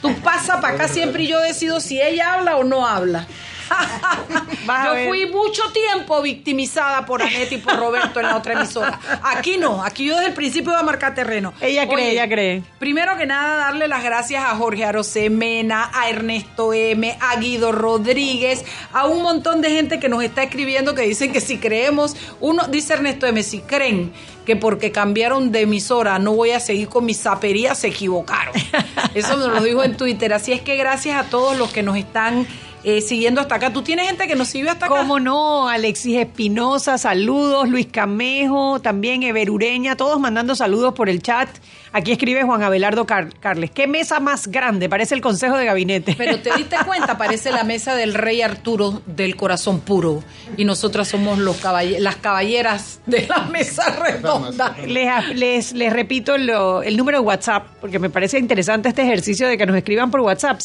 [0.00, 3.26] Tú pasa para acá siempre y yo decido si ella habla o no habla.
[4.66, 8.98] Yo fui mucho tiempo victimizada por Anette y por Roberto en la otra emisora.
[9.22, 11.52] Aquí no, aquí yo desde el principio iba a marcar terreno.
[11.60, 12.62] Ella cree, ella cree.
[12.78, 18.64] Primero que nada, darle las gracias a Jorge Arosemena, a Ernesto M, a Guido Rodríguez,
[18.92, 22.68] a un montón de gente que nos está escribiendo que dicen que si creemos, uno
[22.68, 24.12] dice Ernesto M, si creen
[24.46, 28.54] que porque cambiaron de emisora no voy a seguir con mis zaperías, se equivocaron.
[29.14, 30.32] Eso nos lo dijo en Twitter.
[30.32, 32.46] Así es que gracias a todos los que nos están
[32.84, 33.72] eh, siguiendo hasta acá.
[33.72, 34.96] ¿Tú tienes gente que nos siguió hasta acá?
[34.96, 35.68] ¿Cómo no?
[35.68, 37.68] Alexis Espinosa, saludos.
[37.68, 41.48] Luis Camejo, también Everureña, todos mandando saludos por el chat.
[41.94, 43.70] Aquí escribe Juan Abelardo Carles.
[43.70, 44.88] ¿Qué mesa más grande?
[44.88, 46.14] Parece el consejo de gabinete.
[46.16, 50.24] Pero te diste cuenta, parece la mesa del rey Arturo del corazón puro.
[50.56, 51.62] Y nosotras somos los
[52.00, 54.74] las caballeras de la mesa redonda.
[54.86, 59.46] Les, les, les repito lo, el número de WhatsApp, porque me parece interesante este ejercicio
[59.46, 60.60] de que nos escriban por WhatsApp.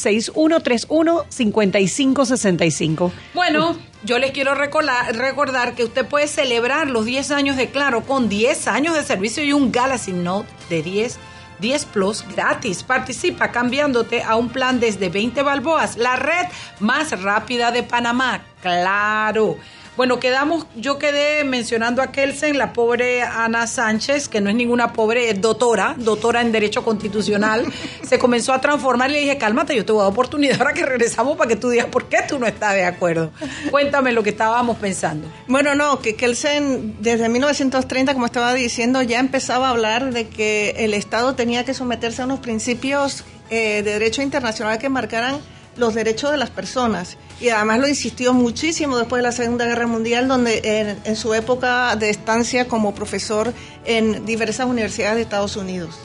[2.14, 3.12] 6131-5565.
[3.34, 8.04] Bueno, yo les quiero recordar, recordar que usted puede celebrar los 10 años de Claro
[8.04, 11.20] con 10 años de servicio y un Galaxy Note de 10
[11.60, 12.84] 10 Plus gratis.
[12.84, 16.46] Participa cambiándote a un plan desde 20 balboas, la red
[16.80, 18.42] más rápida de Panamá.
[18.62, 19.58] Claro.
[19.98, 24.94] Bueno, quedamos, yo quedé mencionando a Kelsen, la pobre Ana Sánchez, que no es ninguna
[24.94, 27.66] pobre, es doctora, doctora en Derecho Constitucional.
[28.08, 30.74] se comenzó a transformar y le dije, cálmate, yo te voy a dar oportunidad ahora
[30.74, 33.32] que regresamos para que tú digas por qué tú no estás de acuerdo.
[33.72, 35.28] Cuéntame lo que estábamos pensando.
[35.48, 40.76] Bueno, no, que Kelsen desde 1930, como estaba diciendo, ya empezaba a hablar de que
[40.78, 45.40] el Estado tenía que someterse a unos principios eh, de derecho internacional que marcaran
[45.78, 47.18] los derechos de las personas.
[47.40, 51.96] Y además lo insistió muchísimo después de la Segunda Guerra Mundial, donde en, su época
[51.96, 53.54] de estancia como profesor
[53.86, 55.96] en diversas universidades de Estados Unidos.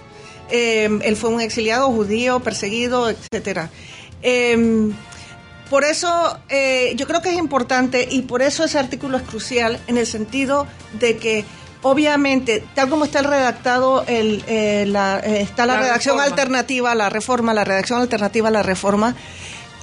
[0.51, 3.71] Eh, él fue un exiliado judío, perseguido, etcétera.
[4.23, 4.93] Eh,
[5.73, 9.81] por eso eh, yo creo que es importante y por eso ese artículo es crucial
[9.87, 10.67] en el sentido
[11.01, 11.47] de que
[11.81, 17.55] obviamente, tal como está el redactado, el, la, está la, redacción alternativa a la reforma,
[17.55, 19.17] la redacción alternativa a la reforma,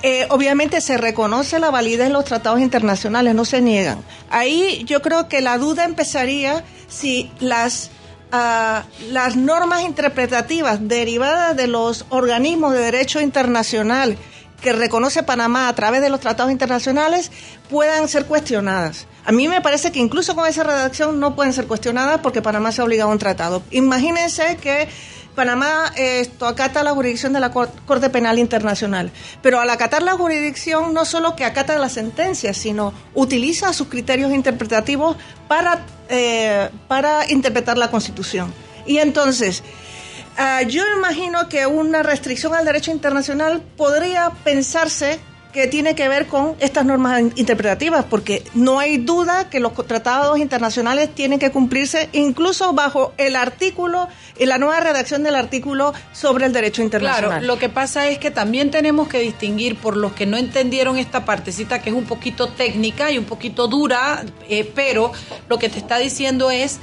[0.02, 4.04] eh, obviamente se reconoce la validez de los tratados internacionales, no se niegan.
[4.30, 7.92] Ahí yo creo que la duda empezaría si las,
[8.32, 14.18] ah, las normas interpretativas derivadas de los organismos de derecho internacional
[14.62, 17.32] que reconoce Panamá a través de los tratados internacionales
[17.70, 19.08] puedan ser cuestionadas.
[19.26, 22.72] A mí me parece que incluso con esa redacción no pueden ser cuestionadas porque Panamá
[22.72, 23.64] se ha obligado a un tratado.
[23.72, 24.90] Imagínense que
[25.40, 29.10] Panamá esto, acata la jurisdicción de la Corte Penal Internacional,
[29.42, 34.34] pero al acatar la jurisdicción no solo que acata la sentencia, sino utiliza sus criterios
[34.34, 35.16] interpretativos
[35.48, 38.54] para, eh, para interpretar la Constitución.
[38.86, 39.64] Y entonces,
[40.38, 45.22] uh, yo imagino que una restricción al derecho internacional podría pensarse
[45.54, 50.38] que tiene que ver con estas normas interpretativas, porque no hay duda que los tratados
[50.38, 56.54] internacionales tienen que cumplirse incluso bajo el artículo, la nueva redacción del artículo sobre el
[56.54, 57.30] derecho internacional.
[57.30, 60.98] Claro, lo que pasa es que también tenemos que distinguir por los que no entendieron
[60.98, 65.12] esta partecita que es un poquito técnica y un poquito dura, eh, pero
[65.48, 66.80] lo que te está diciendo es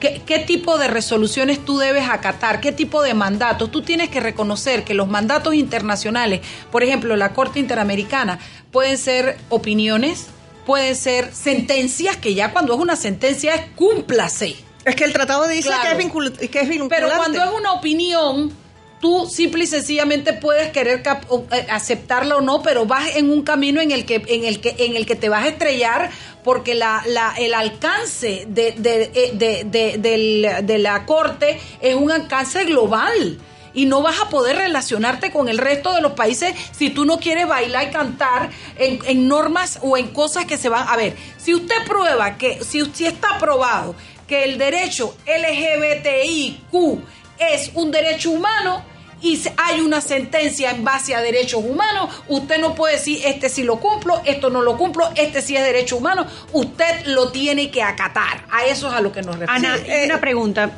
[0.00, 3.70] qué tipo de resoluciones tú debes acatar, qué tipo de mandatos.
[3.70, 6.40] Tú tienes que reconocer que los mandatos internacionales,
[6.70, 8.38] por ejemplo, la Corte Interamericana, Interamericana.
[8.70, 10.26] Pueden ser opiniones,
[10.64, 14.56] pueden ser sentencias, que ya cuando es una sentencia es cúmplase.
[14.84, 15.82] Es que el tratado dice Claro.
[15.82, 16.96] que, es vincul- que es vinculante.
[17.06, 18.52] Pero cuando es una opinión,
[19.00, 23.42] tú simple y sencillamente puedes querer cap- eh, aceptarla o no, pero vas en un
[23.42, 26.10] camino en el que, en el que, en el que te vas a estrellar
[26.44, 32.64] porque la, la, el alcance de, de, eh, de, de la corte es un alcance
[32.64, 33.38] global.
[33.76, 37.18] Y no vas a poder relacionarte con el resto de los países si tú no
[37.18, 41.14] quieres bailar y cantar en, en normas o en cosas que se van a ver.
[41.36, 43.94] Si usted prueba que, si, está probado
[44.26, 47.00] que el derecho LGBTIQ
[47.38, 48.82] es un derecho humano
[49.22, 53.62] y hay una sentencia en base a derechos humanos, usted no puede decir este sí
[53.62, 57.82] lo cumplo, esto no lo cumplo, este sí es derecho humano, usted lo tiene que
[57.82, 58.44] acatar.
[58.50, 59.80] A eso es a lo que nos referimos.
[59.80, 60.70] Ana, y una pregunta.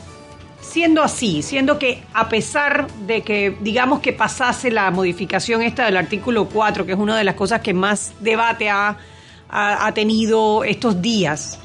[0.71, 5.97] Siendo así, siendo que a pesar de que digamos que pasase la modificación esta del
[5.97, 8.97] artículo 4, que es una de las cosas que más debate ha,
[9.49, 11.59] ha- ha tenido estos días,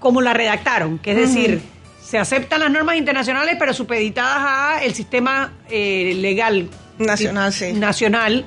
[0.00, 1.62] como la redactaron, que es decir,
[2.02, 4.36] se aceptan las normas internacionales pero supeditadas
[4.78, 6.68] a el sistema eh, legal
[6.98, 7.72] Nacional, sí.
[7.72, 8.44] nacional.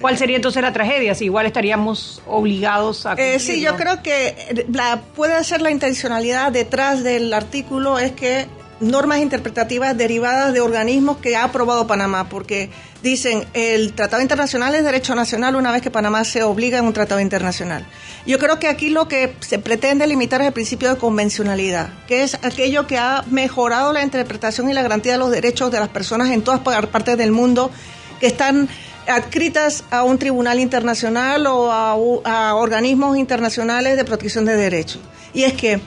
[0.00, 1.14] ¿Cuál sería entonces la tragedia?
[1.14, 6.52] Si igual estaríamos obligados a Eh, sí, yo creo que la, puede ser la intencionalidad
[6.52, 8.46] detrás del artículo es que
[8.80, 12.70] normas interpretativas derivadas de organismos que ha aprobado Panamá, porque
[13.02, 16.92] dicen el tratado internacional es derecho nacional una vez que Panamá se obliga en un
[16.92, 17.86] tratado internacional.
[18.26, 22.22] Yo creo que aquí lo que se pretende limitar es el principio de convencionalidad, que
[22.22, 25.88] es aquello que ha mejorado la interpretación y la garantía de los derechos de las
[25.88, 27.70] personas en todas par- partes del mundo
[28.18, 28.68] que están
[29.06, 35.00] adscritas a un tribunal internacional o a organismos internacionales de protección de derechos.
[35.32, 35.80] Y es que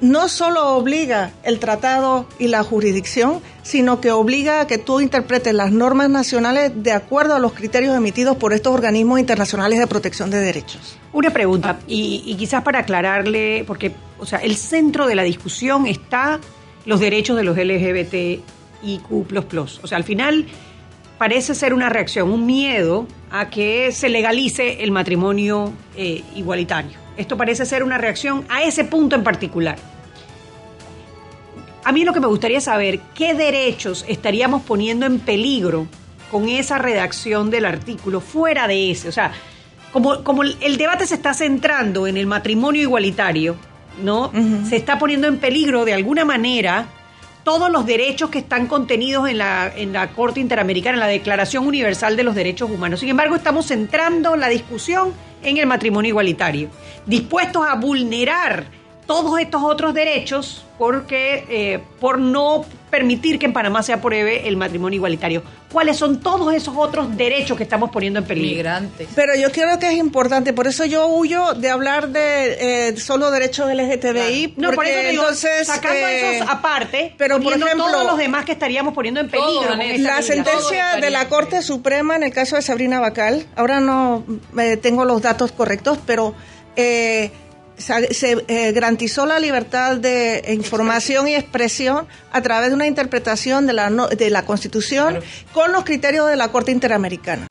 [0.00, 5.52] no solo obliga el tratado y la jurisdicción, sino que obliga a que tú interpretes
[5.54, 10.30] las normas nacionales de acuerdo a los criterios emitidos por estos organismos internacionales de protección
[10.30, 10.96] de derechos.
[11.12, 15.86] Una pregunta, y, y quizás para aclararle, porque, o sea, el centro de la discusión
[15.86, 16.40] está
[16.84, 18.42] los derechos de los LGBTIQ.
[19.82, 20.46] O sea, al final
[21.18, 27.07] parece ser una reacción, un miedo a que se legalice el matrimonio eh, igualitario.
[27.18, 29.76] Esto parece ser una reacción a ese punto en particular.
[31.84, 35.86] A mí lo que me gustaría saber, ¿qué derechos estaríamos poniendo en peligro
[36.30, 39.08] con esa redacción del artículo fuera de ese?
[39.08, 39.32] O sea,
[39.92, 43.56] como, como el, el debate se está centrando en el matrimonio igualitario,
[44.02, 44.30] ¿no?
[44.68, 46.86] Se está poniendo en peligro de alguna manera
[47.44, 51.66] todos los derechos que están contenidos en la, en la Corte Interamericana, en la Declaración
[51.66, 53.00] Universal de los Derechos Humanos.
[53.00, 55.12] Sin embargo, estamos centrando la discusión
[55.42, 56.68] en el matrimonio igualitario,
[57.06, 58.77] dispuestos a vulnerar
[59.08, 64.58] todos estos otros derechos porque eh, por no permitir que en Panamá se apruebe el
[64.58, 65.42] matrimonio igualitario.
[65.72, 68.56] ¿Cuáles son todos esos otros derechos que estamos poniendo en peligro?
[68.56, 69.08] Migrantes.
[69.14, 73.30] Pero yo creo que es importante, por eso yo huyo de hablar de eh, solo
[73.30, 74.54] derechos LGTBI.
[74.58, 78.52] No, por eso entonces, sacando eh, esos aparte, pero por ejemplo, todos los demás que
[78.52, 79.72] estaríamos poniendo en peligro.
[79.80, 84.22] esta la sentencia de la Corte Suprema en el caso de Sabrina Bacal, ahora no
[84.58, 86.34] eh, tengo los datos correctos, pero
[86.76, 87.32] eh,
[87.78, 93.66] se, se, eh, garantizó la libertad de información y expresión a través de una interpretación
[93.66, 95.20] de la, no- de la Constitución
[95.52, 97.46] con los criterios de la Corte Interamericana.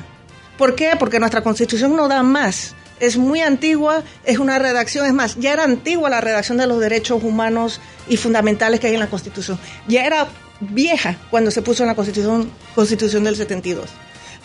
[0.58, 0.92] ¿Por qué?
[1.00, 2.76] Porque nuestra Constitución no da más.
[3.00, 6.80] Es muy antigua, es una redacción, es más, ya era antigua la redacción de los
[6.80, 9.60] derechos humanos y fundamentales que hay en la Constitución.
[9.88, 10.28] Ya era
[10.60, 13.88] vieja cuando se puso en la Constitución, Constitución del 72.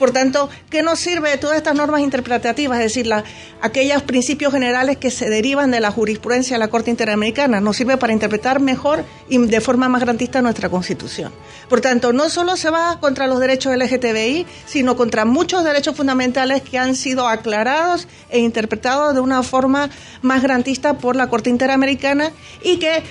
[0.02, 2.76] Por tanto, ¿qué nos sirve de todas estas normas interpretativas?
[2.78, 3.22] Es decir, la,
[3.60, 7.60] aquellos principios generales que se derivan de la jurisprudencia de la Corte Interamericana.
[7.60, 11.32] Nos sirve para interpretar mejor y de forma más garantista nuestra Constitución.
[11.68, 16.62] Por tanto, no solo se va contra los derechos LGTBI, sino contra muchos derechos fundamentales
[16.62, 19.88] que han sido aclarados e interpretados de una forma
[20.20, 22.32] más garantista por la Corte Interamericana
[22.64, 23.04] y que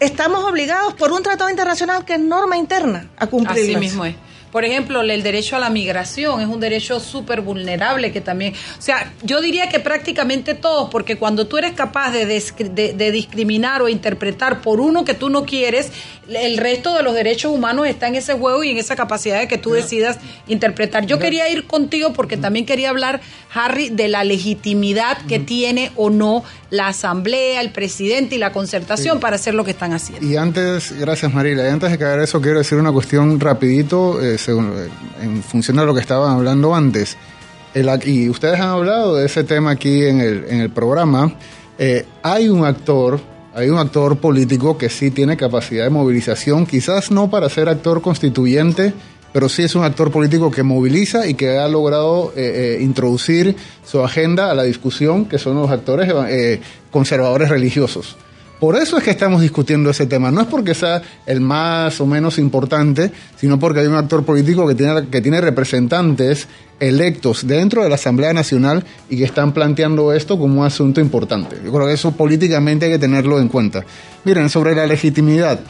[0.00, 3.64] estamos obligados por un tratado internacional que es norma interna a cumplirlas.
[3.64, 4.14] Así mismo es.
[4.50, 8.82] Por ejemplo, el derecho a la migración es un derecho súper vulnerable que también, o
[8.82, 13.80] sea, yo diría que prácticamente todos, porque cuando tú eres capaz de, de- de discriminar
[13.80, 15.92] o interpretar por uno que tú no quieres,
[16.28, 19.46] el resto de los derechos humanos está en ese juego y en esa capacidad de
[19.46, 21.06] que tú decidas interpretar.
[21.06, 23.20] Yo quería ir contigo porque también quería hablar,
[23.54, 29.16] Harry, de la legitimidad que tiene o no la Asamblea, el presidente y la concertación
[29.16, 29.20] Sí.
[29.20, 30.24] para hacer lo que están haciendo.
[30.26, 34.38] Y antes, gracias Marila, y antes de caer eso quiero decir una cuestión rapidito, eh,
[34.38, 34.88] según- eh,
[35.22, 37.16] en función de lo que estaban hablando antes.
[37.74, 41.32] El y ustedes han hablado de ese tema aquí en el, en el programa.
[41.78, 43.20] Eh, hay un actor,
[43.54, 48.00] hay un actor político que sí tiene capacidad de movilización, quizás no para ser actor
[48.02, 48.92] constituyente
[49.32, 53.56] pero sí es un actor político que moviliza y que ha logrado eh, eh, introducir
[53.84, 56.60] su agenda a la discusión, que son los actores eh,
[56.90, 58.16] conservadores religiosos.
[58.60, 60.30] Por eso es que estamos discutiendo ese tema.
[60.30, 64.68] No es porque sea el más o menos importante, sino porque hay un actor político
[64.68, 66.46] que tiene, que tiene representantes
[66.78, 71.56] electos dentro de la Asamblea Nacional y que están planteando esto como un asunto importante.
[71.64, 73.82] Yo creo que eso políticamente hay que tenerlo en cuenta.
[74.24, 75.60] Miren, sobre la legitimidad.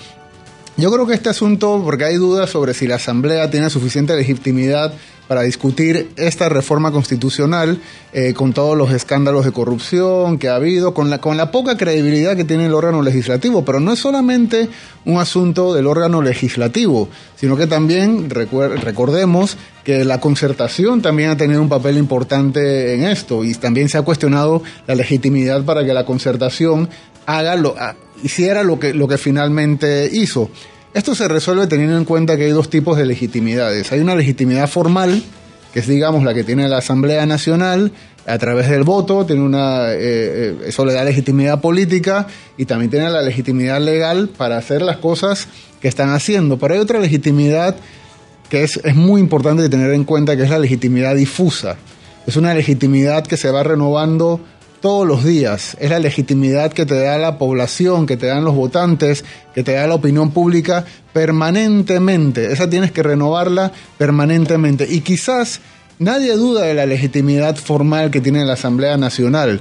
[0.81, 4.95] Yo creo que este asunto, porque hay dudas sobre si la Asamblea tiene suficiente legitimidad
[5.29, 7.79] para discutir esta reforma constitucional
[8.15, 11.77] eh, con todos los escándalos de corrupción que ha habido, con la, con la poca
[11.77, 13.63] credibilidad que tiene el órgano legislativo.
[13.63, 14.71] Pero no es solamente
[15.05, 21.61] un asunto del órgano legislativo, sino que también recordemos que la concertación también ha tenido
[21.61, 26.07] un papel importante en esto y también se ha cuestionado la legitimidad para que la
[26.07, 26.89] concertación
[27.39, 27.75] haga lo,
[28.23, 30.51] hiciera lo que, lo que finalmente hizo.
[30.93, 33.93] Esto se resuelve teniendo en cuenta que hay dos tipos de legitimidades.
[33.93, 35.23] Hay una legitimidad formal,
[35.73, 37.93] que es digamos la que tiene la Asamblea Nacional
[38.27, 42.27] a través del voto, tiene una, eh, eh, eso le da legitimidad política
[42.57, 45.49] y también tiene la legitimidad legal para hacer las cosas
[45.81, 46.59] que están haciendo.
[46.59, 47.77] Pero hay otra legitimidad
[48.49, 51.77] que es, es muy importante tener en cuenta, que es la legitimidad difusa.
[52.27, 54.41] Es una legitimidad que se va renovando
[54.81, 55.77] todos los días.
[55.81, 59.25] Es la legitimidad que te da la población, que te dan los votantes,
[59.55, 62.53] que te da la opinión pública permanentemente.
[62.53, 64.87] Esa tienes que renovarla permanentemente.
[64.89, 65.61] Y quizás
[65.99, 69.61] nadie duda de la legitimidad formal que tiene la Asamblea Nacional,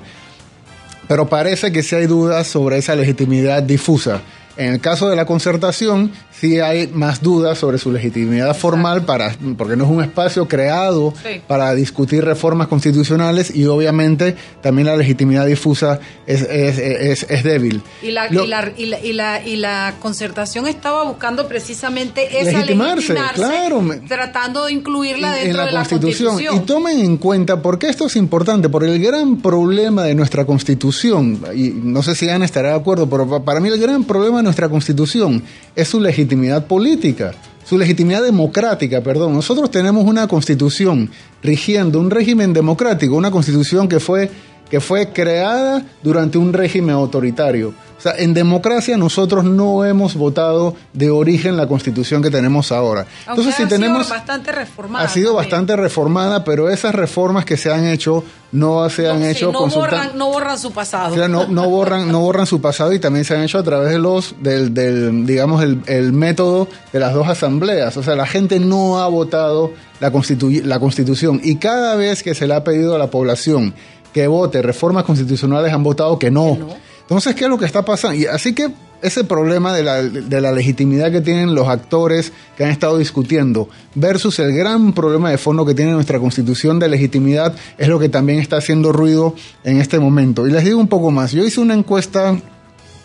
[1.08, 4.22] pero parece que sí hay dudas sobre esa legitimidad difusa.
[4.60, 9.34] En el caso de la concertación, sí hay más dudas sobre su legitimidad formal, para,
[9.58, 11.14] porque no es un espacio creado
[11.48, 17.82] para discutir reformas constitucionales y obviamente también la legitimidad difusa es, es, es, débil.
[18.02, 23.82] Y la, y, la, y, la, y, la, concertación estaba buscando precisamente esa legitimarse, claro,
[24.10, 26.38] tratando de incluirla dentro en la, de la Constitución.
[26.54, 31.40] Y tomen en cuenta, porque esto es importante, por el gran problema de nuestra Constitución,
[31.56, 34.49] y no sé si Ana estará de acuerdo, pero para mí el gran problema de
[34.50, 35.44] nuestra Constitución
[35.76, 39.34] es su legitimidad política, su legitimidad democrática, perdón.
[39.34, 41.12] Nosotros tenemos una Constitución
[41.44, 44.32] rigiendo un régimen democrático, una Constitución que fue,
[44.70, 50.74] que fue creada durante un régimen autoritario o sea, en democracia nosotros no hemos votado
[50.94, 53.06] de origen la constitución que tenemos ahora.
[53.28, 54.06] Entonces, si ha tenemos.
[54.06, 55.06] Sido bastante reformada.
[55.06, 59.52] Ha sido bastante reformada, pero esas reformas que se han hecho no se han hecho
[59.52, 61.14] no, borran, no borran su pasado.
[61.14, 63.64] O sea, no, no, borran, no borran su pasado y también se han hecho a
[63.64, 67.98] través de los, del, del digamos, el, el método de las dos asambleas.
[67.98, 72.34] O sea, la gente no ha votado la, constitu la constitución y cada vez que
[72.34, 73.74] se le ha pedido a la población
[74.14, 76.58] que vote reformas constitucionales han votado que no.
[77.02, 78.20] Entonces, ¿qué es lo que está pasando?
[78.20, 78.70] Y así que
[79.02, 83.70] ese problema de la, de la, legitimidad que tienen los actores que han estado discutiendo
[83.96, 88.10] versus el gran problema de fondo que tiene nuestra constitución de legitimidad es lo que
[88.10, 90.48] también está haciendo ruido en este momento.
[90.48, 92.38] Y les digo un poco más, yo hice una encuesta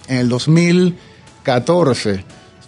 [0.09, 2.25] en el 2014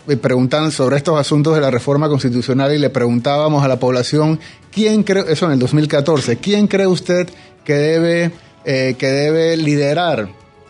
[0.09, 4.39] eh, preguntan sobre estos asuntos de la reforma constitucional y le preguntábamos a la población,
[4.71, 7.29] ¿quién cree, eso en el 2014, ¿quién cree usted
[7.67, 8.31] que debe,
[8.65, 10.29] eh, que debe liderar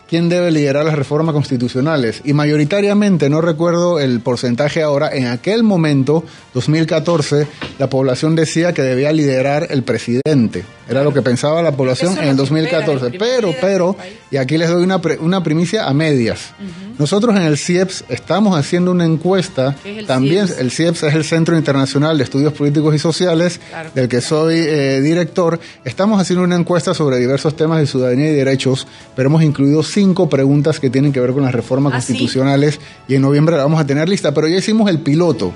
[0.09, 2.21] quién debe liderar las reformas constitucionales.
[2.23, 6.23] Y mayoritariamente, no recuerdo el porcentaje ahora, en aquel momento,
[6.53, 10.63] 2014, la población decía que debía liderar el presidente.
[10.89, 13.17] Era lo que pensaba la población en el 2014.
[13.17, 13.95] Pero, pero,
[14.31, 16.53] y aquí les doy una, una primicia a medias.
[16.97, 19.75] Nosotros en el CIEPS estamos haciendo una encuesta.
[20.07, 23.59] también el CIEPS es el Centro Internacional de Estudios Políticos y Sociales,
[23.93, 25.59] del que soy eh, director.
[25.83, 30.29] Estamos haciendo una encuesta sobre diversos temas de ciudadanía y derechos, pero hemos incluido cinco
[30.29, 33.79] preguntas que tienen que ver con las reformas ¿Ah, constitucionales y en noviembre la vamos
[33.79, 34.33] a tener lista.
[34.33, 35.53] Pero ya hicimos el piloto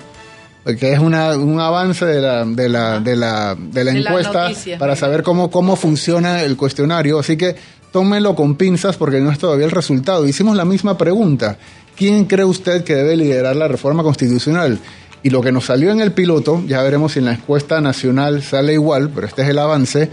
[0.65, 4.95] que es una, un avance de la, de la, de la, de la encuesta para
[4.95, 7.19] saber cómo, cómo funciona el cuestionario.
[7.19, 7.55] Así que
[7.91, 10.27] tómelo con pinzas porque no es todavía el resultado.
[10.27, 11.57] Hicimos la misma pregunta.
[11.95, 14.79] ¿Quién cree usted que debe liderar la reforma constitucional?
[15.23, 18.41] Y lo que nos salió en el piloto, ya veremos si en la encuesta nacional
[18.41, 20.09] sale igual, pero este es el avance,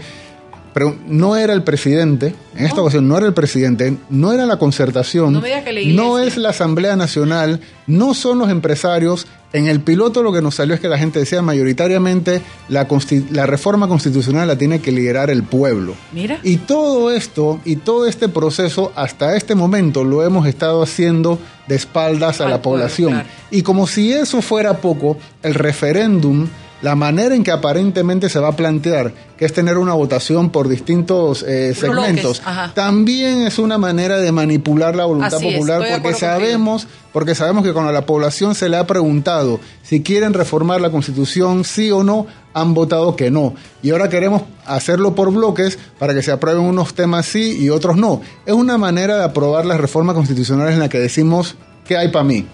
[0.73, 4.57] pero no era el presidente, en esta ocasión no era el presidente, no era la
[4.57, 10.31] concertación, no, no es la Asamblea Nacional, no son los empresarios, en el piloto lo
[10.31, 12.87] que nos salió es que la gente decía mayoritariamente la,
[13.31, 15.95] la reforma constitucional la tiene que liderar el pueblo.
[16.11, 16.39] Mira.
[16.43, 21.75] Y todo esto y todo este proceso hasta este momento lo hemos estado haciendo de
[21.75, 23.23] espaldas a la población.
[23.49, 26.47] Y como si eso fuera poco, el referéndum
[26.81, 30.67] la manera en que aparentemente se va a plantear, que es tener una votación por
[30.67, 32.41] distintos eh, segmentos,
[32.73, 37.73] también es una manera de manipular la voluntad Así popular, porque sabemos, porque sabemos que
[37.73, 42.03] cuando a la población se le ha preguntado si quieren reformar la constitución, sí o
[42.03, 43.53] no, han votado que no.
[43.81, 47.97] Y ahora queremos hacerlo por bloques para que se aprueben unos temas sí y otros
[47.97, 48.21] no.
[48.45, 51.55] Es una manera de aprobar las reformas constitucionales en la que decimos
[51.89, 52.45] qué hay para mí.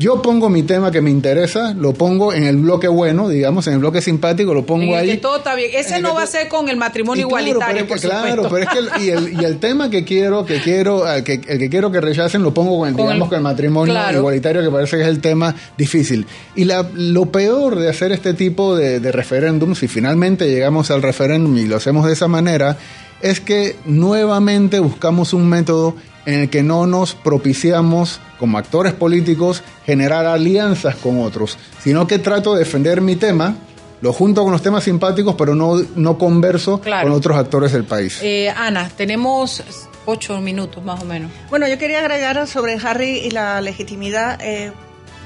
[0.00, 3.74] Yo pongo mi tema que me interesa, lo pongo en el bloque bueno, digamos, en
[3.74, 5.06] el bloque simpático, lo pongo En el ahí.
[5.12, 5.70] que todo está bien.
[5.72, 8.16] Ese no el va a ser con el matrimonio claro, igualitario, pero es que- por
[8.20, 11.22] claro, pero es que el, y, el, y el tema que quiero, que quiero, al
[11.22, 13.44] que, el que quiero que rechacen lo pongo con el, Con digamos, el- con el
[13.44, 14.18] matrimonio claro.
[14.18, 16.26] igualitario, que parece que es el tema difícil.
[16.56, 21.00] Y la, lo peor de hacer este tipo de, de referéndum, si finalmente llegamos al
[21.00, 22.76] referéndum y lo hacemos de esa manera,
[23.22, 25.94] es que nuevamente buscamos un método
[26.26, 32.18] en el que no nos propiciamos como actores políticos generar alianzas con otros, sino que
[32.18, 33.56] trato de defender mi tema,
[34.00, 37.08] lo junto con los temas simpáticos, pero no, no converso Claro.
[37.08, 38.18] con otros actores del país.
[38.22, 39.62] Eh, Ana, tenemos
[40.06, 41.30] ocho minutos más o menos.
[41.50, 44.38] Bueno, yo quería agregar sobre Harry y la legitimidad.
[44.42, 44.72] eh,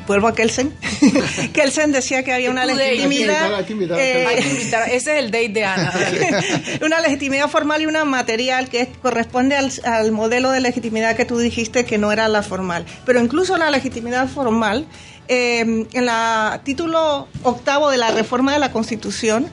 [0.06, 0.72] vuelvo a Kelsen.
[1.52, 3.54] Kelsen decía que había una legitimidad.
[3.54, 5.92] Hay que invitar a eh, Hay que invitar- Ese es el date de Ana.
[6.84, 11.38] una legitimidad formal y una material que corresponde al, al modelo de legitimidad que tú
[11.38, 12.84] dijiste que no era la formal.
[13.04, 14.86] Pero incluso la legitimidad formal,
[15.28, 15.60] eh,
[15.92, 19.46] en la título octavo de la reforma de la Constitución,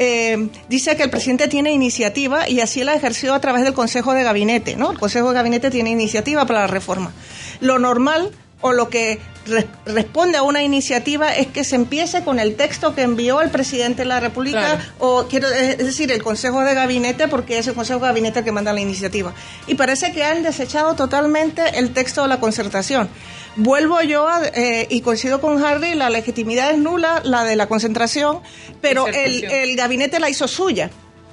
[0.00, 4.14] eh, dice que el presidente tiene iniciativa y así la ejerció a través del Consejo
[4.14, 4.92] de Gabinete, ¿no?
[4.92, 7.12] El Consejo de Gabinete tiene iniciativa para la reforma.
[7.60, 8.30] Lo normal
[8.60, 12.94] o lo que re- responde a una iniciativa es que se empiece con el texto
[12.94, 14.80] que envió el presidente de la República Claro.
[14.98, 18.44] o quiero es decir el Consejo de Gabinete porque es el Consejo de Gabinete el
[18.44, 19.32] que manda la iniciativa.
[19.68, 23.08] Y parece que han desechado totalmente el texto de la concertación.
[23.56, 27.66] Vuelvo yo a, eh, y coincido con Harry la legitimidad es nula la de la
[27.66, 28.40] concentración
[28.80, 30.90] pero el, el gabinete la hizo suya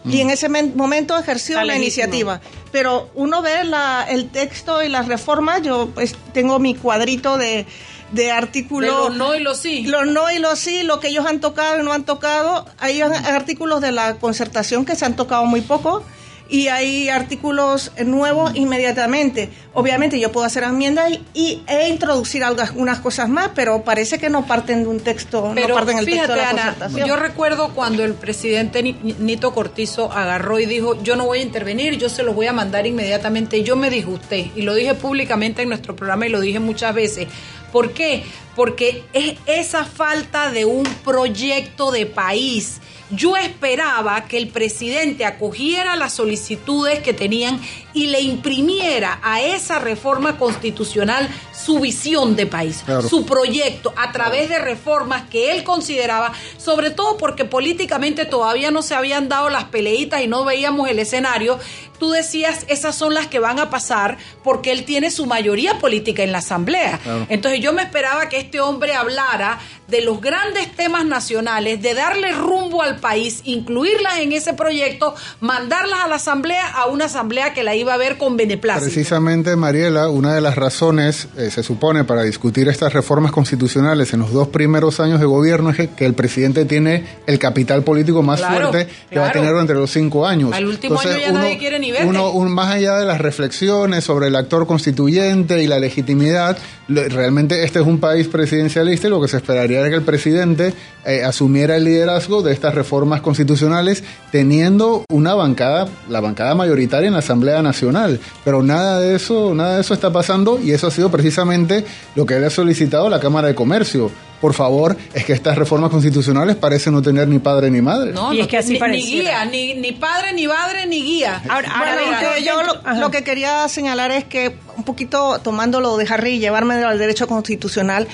[0.07, 2.41] y en ese men- momento ejerció la iniciativa.
[2.71, 7.65] Pero uno ve la, el texto y las reformas, yo pues tengo mi cuadrito de,
[8.11, 9.09] de artículos.
[9.09, 9.83] Los no y los sí.
[9.87, 12.65] Los no y los sí, lo que ellos han tocado y no han tocado.
[12.79, 16.03] Hay artículos de la concertación que se han tocado muy poco
[16.47, 19.49] y hay artículos nuevos inmediatamente.
[19.73, 24.29] Obviamente yo puedo hacer enmiendas y, y- e introducir algunas cosas más, pero parece que
[24.29, 27.07] no parten de un texto, Pero no parten texto fíjate, de la Ana, concertación.
[27.07, 31.41] yo recuerdo cuando el presidente Ni- Nito Cortizo agarró y dijo, yo no voy a
[31.41, 33.63] intervenir, yo se los voy a mandar inmediatamente.
[33.63, 37.27] Yo me disgusté y lo dije públicamente en nuestro programa y lo dije muchas veces.
[37.71, 38.23] ¿Por qué?
[38.55, 42.79] Porque es esa falta de un proyecto de país.
[43.11, 47.61] Yo esperaba que el presidente acogiera las solicitudes que tenían
[47.93, 53.07] y le imprimiera a esa reforma constitucional su visión de país, Claro.
[53.07, 58.81] su proyecto a través de reformas que él consideraba, sobre todo porque políticamente todavía no
[58.81, 61.59] se habían dado las peleitas y no veíamos el escenario.
[61.99, 66.23] Tú decías, esas son las que van a pasar porque él tiene su mayoría política
[66.23, 66.99] en la Asamblea.
[67.01, 67.25] Claro.
[67.29, 72.31] Entonces yo me esperaba que este hombre hablara de los grandes temas nacionales, de darle
[72.33, 77.63] rumbo al país, incluirlas en ese proyecto, mandarlas a la Asamblea, a una Asamblea que
[77.63, 78.85] la iba a ver con beneplácito.
[78.85, 84.21] Precisamente, Mariela, una de las razones, eh, se supone, para discutir estas reformas constitucionales en
[84.21, 88.39] los dos primeros años de gobierno es que, el presidente tiene el capital político más
[88.39, 90.51] Claro, fuerte que va a tener durante los cinco años.
[90.53, 92.07] Al último año ya nadie quiere ni verte.
[92.07, 96.57] uno- un- más allá de las reflexiones sobre el actor constituyente y la legitimidad,
[96.87, 100.73] realmente este es un país presidencialista y lo que se esperaría era que el presidente
[101.05, 107.13] eh, asumiera el liderazgo de estas reformas constitucionales teniendo una bancada, la bancada mayoritaria en
[107.13, 108.19] la Asamblea Nacional.
[108.43, 112.25] Pero nada de eso, nada de eso está pasando y eso ha sido precisamente lo
[112.25, 114.11] que le ha solicitado la Cámara de Comercio.
[114.41, 118.11] Por favor, es que estas reformas constitucionales parecen no tener ni padre ni madre.
[118.11, 121.41] No, Y es que así ni, ni guía, ni, ni padre, ni madre, ni guía.
[121.49, 126.33] Ahora, Bueno, yo lo, que quería señalar es que, un poquito tomando lo de Harry
[126.33, 128.07] y llevarme al derecho constitucional,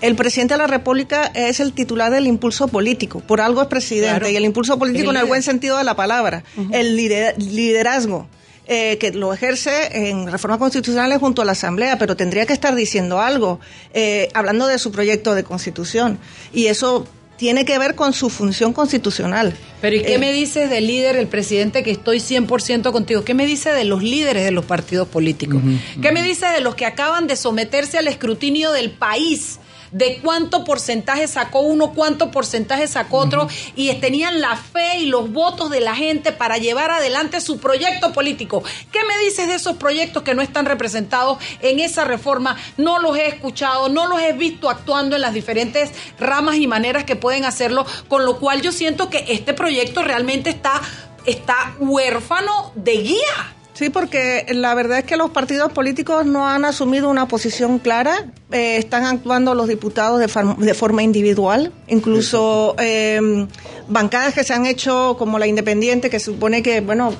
[0.00, 4.18] el presidente de la República es el titular del impulso político, por algo es presidente,
[4.20, 4.28] Claro.
[4.28, 6.42] y el impulso político el en el buen sentido de la palabra,
[6.72, 8.28] el lider- liderazgo.
[8.68, 12.74] eh, que lo ejerce en reformas constitucionales junto a la Asamblea, pero tendría que estar
[12.74, 13.60] diciendo algo,
[13.94, 16.18] eh, hablando de su proyecto de constitución.
[16.52, 19.54] Y eso tiene que ver con su función constitucional.
[19.80, 23.22] Pero ¿y qué Eh, me dices del líder, el presidente, que estoy 100% contigo?
[23.22, 25.60] ¿Qué me dice de los líderes de los partidos políticos?
[26.02, 29.60] ¿Qué me dice de los que acaban de someterse al escrutinio del país?
[29.92, 35.32] De cuánto porcentaje sacó uno, cuánto porcentaje sacó otro, y tenían la fe y los
[35.32, 38.62] votos de la gente para llevar adelante su proyecto político.
[38.92, 42.56] ¿Qué me dices de esos proyectos que no están representados en esa reforma?
[42.76, 47.04] No los he escuchado, no los he visto actuando en las diferentes ramas y maneras
[47.04, 50.80] que pueden hacerlo, con lo cual yo siento que este proyecto realmente está,
[51.24, 53.55] está huérfano de guía.
[53.76, 58.24] Sí, porque la verdad es que los partidos políticos no han asumido una posición clara,
[58.50, 63.46] eh, están actuando los diputados de, forma individual, incluso eh,
[63.86, 67.12] bancadas que se han hecho como la independiente, que supone que, bueno,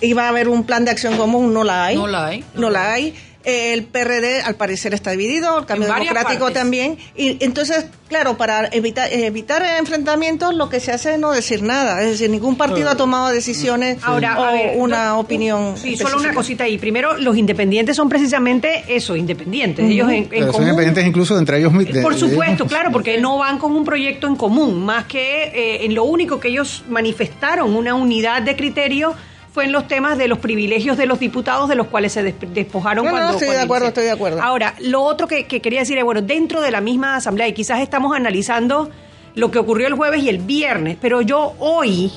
[0.00, 1.96] iba a haber un plan de acción común, no la hay.
[1.96, 2.44] No la hay.
[2.54, 3.14] No la hay.
[3.42, 6.52] El PRD al parecer está dividido, el cambio democrático partes.
[6.60, 6.98] también.
[7.16, 12.02] Y entonces, claro, para evitar, evitar enfrentamientos, lo que se hace es no decir nada.
[12.02, 15.76] Es decir, ningún partido ha tomado decisiones Ahora, o a ver, una no- opinión.
[15.78, 16.76] Sí, solo una cosita ahí.
[16.76, 19.86] Primero, los independientes son precisamente eso, independientes.
[19.88, 22.68] Ellos en, en Pero son común- independientes incluso entre ellos mi- de- Por supuesto, ellos.
[22.68, 26.38] claro, porque no van con un proyecto en común, más que eh, en lo único
[26.40, 29.14] que ellos manifestaron una unidad de criterio
[29.52, 32.34] fue en los temas de los privilegios de los diputados de los cuales se des-
[32.54, 33.32] despojaron No, no, cuando...
[33.32, 34.42] estoy de cuando acuerdo, estoy de acuerdo.
[34.42, 37.52] Ahora, lo otro que, que quería decir es, bueno, dentro de la misma asamblea, y
[37.52, 38.90] quizás estamos analizando
[39.34, 42.12] lo que ocurrió el jueves y el viernes, pero yo hoy,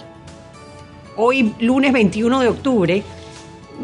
[1.16, 3.04] hoy lunes 21 de octubre,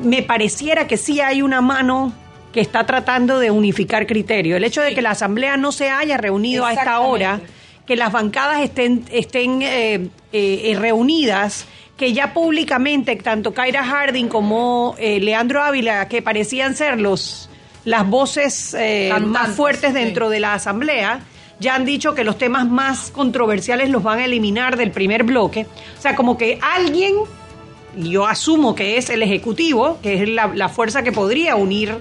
[0.03, 2.13] me pareciera que sí hay una mano
[2.53, 4.57] que está tratando de unificar criterio.
[4.57, 7.41] El hecho de que la Asamblea no se haya reunido a esta hora,
[7.85, 11.65] que las bancadas estén, estén eh, eh, reunidas,
[11.99, 17.49] que ya públicamente tanto Kaira Harding como eh, Leandro Ávila, que parecían ser los
[17.85, 21.21] las voces eh, más fuertes dentro de la Asamblea,
[21.59, 25.65] ya han dicho que los temas más controversiales los van a eliminar del primer bloque.
[25.97, 27.15] O sea, como que alguien
[27.97, 31.99] y yo asumo que es el Ejecutivo, que es la, la fuerza que podría unir,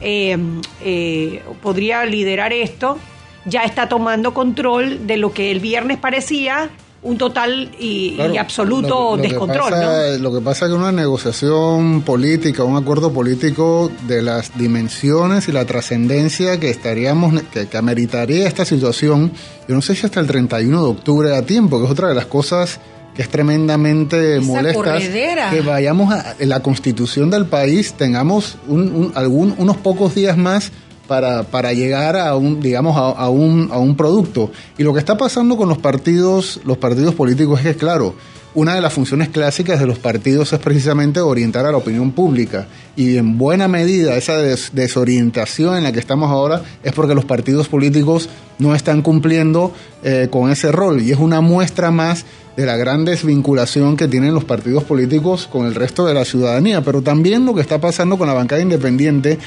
[0.00, 0.36] eh,
[0.82, 2.98] eh, podría liderar esto,
[3.44, 6.70] ya está tomando control de lo que el viernes parecía
[7.00, 9.70] un total y, y absoluto lo- lo que descontrol.
[9.70, 10.18] pasa- ¿no?
[10.18, 15.52] Lo que pasa es que una negociación política, un acuerdo político de las dimensiones y
[15.52, 19.32] la trascendencia que estaríamos, que, que ameritaría esta situación,
[19.68, 22.14] yo no sé si hasta el 31 de octubre a tiempo, que es otra de
[22.14, 22.80] las cosas
[23.14, 25.50] que es tremendamente Esa molestas, corredera.
[25.50, 30.70] que vayamos a la constitución del país, tengamos un- un- algún, unos pocos días más
[31.08, 34.52] para, para llegar a un, digamos, a, un, a un producto.
[34.76, 38.14] Y lo que está pasando con los partidos, los partidos políticos es que, claro,
[38.54, 42.66] una de las funciones clásicas de los partidos es precisamente orientar a la opinión pública.
[42.96, 47.24] Y en buena medida esa des- desorientación en la que estamos ahora es porque los
[47.24, 48.28] partidos políticos
[48.58, 51.02] no están cumpliendo eh, con ese rol.
[51.02, 52.24] Y es una muestra más
[52.58, 56.82] de la gran desvinculación que tienen los partidos políticos con el resto de la ciudadanía,
[56.82, 59.38] pero también lo que está pasando con la bancada independiente,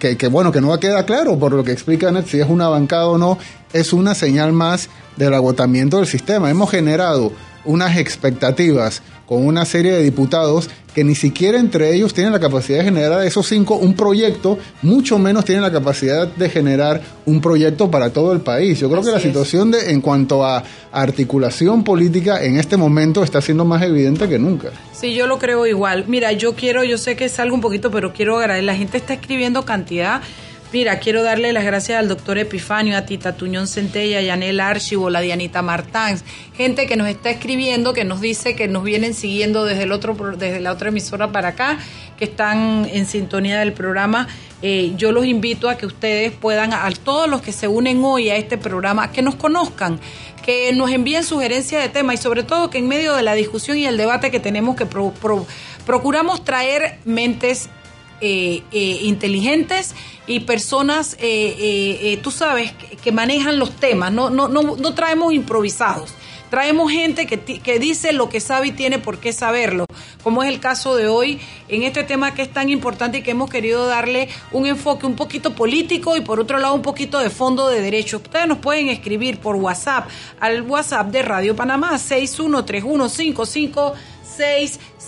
[0.00, 2.66] que, que, bueno, que no queda claro por lo que explica Net, si es una
[2.66, 3.38] bancada o no,
[3.72, 6.50] es una señal más del agotamiento del sistema.
[6.50, 7.30] Hemos generado
[7.64, 12.78] unas expectativas con una serie de diputados que ni siquiera entre ellos tienen la capacidad
[12.78, 17.42] de generar a esos cinco un proyecto, mucho menos tienen la capacidad de generar un
[17.42, 18.78] proyecto para todo el país.
[18.80, 23.42] Yo creo que la situación de, en cuanto a articulación política en este momento está
[23.42, 24.70] siendo más evidente que nunca.
[24.94, 26.04] Sí, yo lo creo igual.
[26.08, 28.64] Mira, yo quiero, yo sé que salgo un poquito, pero quiero agradecer.
[28.64, 30.22] La gente está escribiendo cantidad.
[30.76, 35.08] Mira, quiero darle las gracias al doctor Epifanio, a Tita Tuñón Centella, a Yanel Archivo,
[35.08, 36.20] la Dianita Martán,
[36.54, 40.14] gente que nos está escribiendo, que nos dice que nos vienen siguiendo desde el otro,
[40.36, 41.78] desde la otra emisora para acá,
[42.18, 44.28] que están en sintonía del programa.
[44.60, 48.28] Eh, yo los invito a que ustedes puedan, a todos los que se unen hoy
[48.28, 49.98] a este programa, que nos conozcan,
[50.44, 53.78] que nos envíen sugerencias de tema y sobre todo que en medio de la discusión
[53.78, 55.14] y el debate que tenemos que pro-
[55.86, 57.70] procuramos traer mentes
[58.20, 59.94] eh, eh, inteligentes
[60.26, 65.34] y personas, eh, tú sabes, que, que manejan los temas, no, no, no, no traemos
[65.34, 66.14] improvisados.
[66.50, 69.84] Traemos gente que, que dice lo que sabe y tiene por qué saberlo,
[70.22, 73.32] como es el caso de hoy en este tema que es tan importante y que
[73.32, 77.30] hemos querido darle un enfoque un poquito político y por otro lado un poquito de
[77.30, 78.18] fondo de derecho.
[78.18, 80.08] Ustedes nos pueden escribir por WhatsApp
[80.38, 83.94] al WhatsApp de Radio Panamá 613155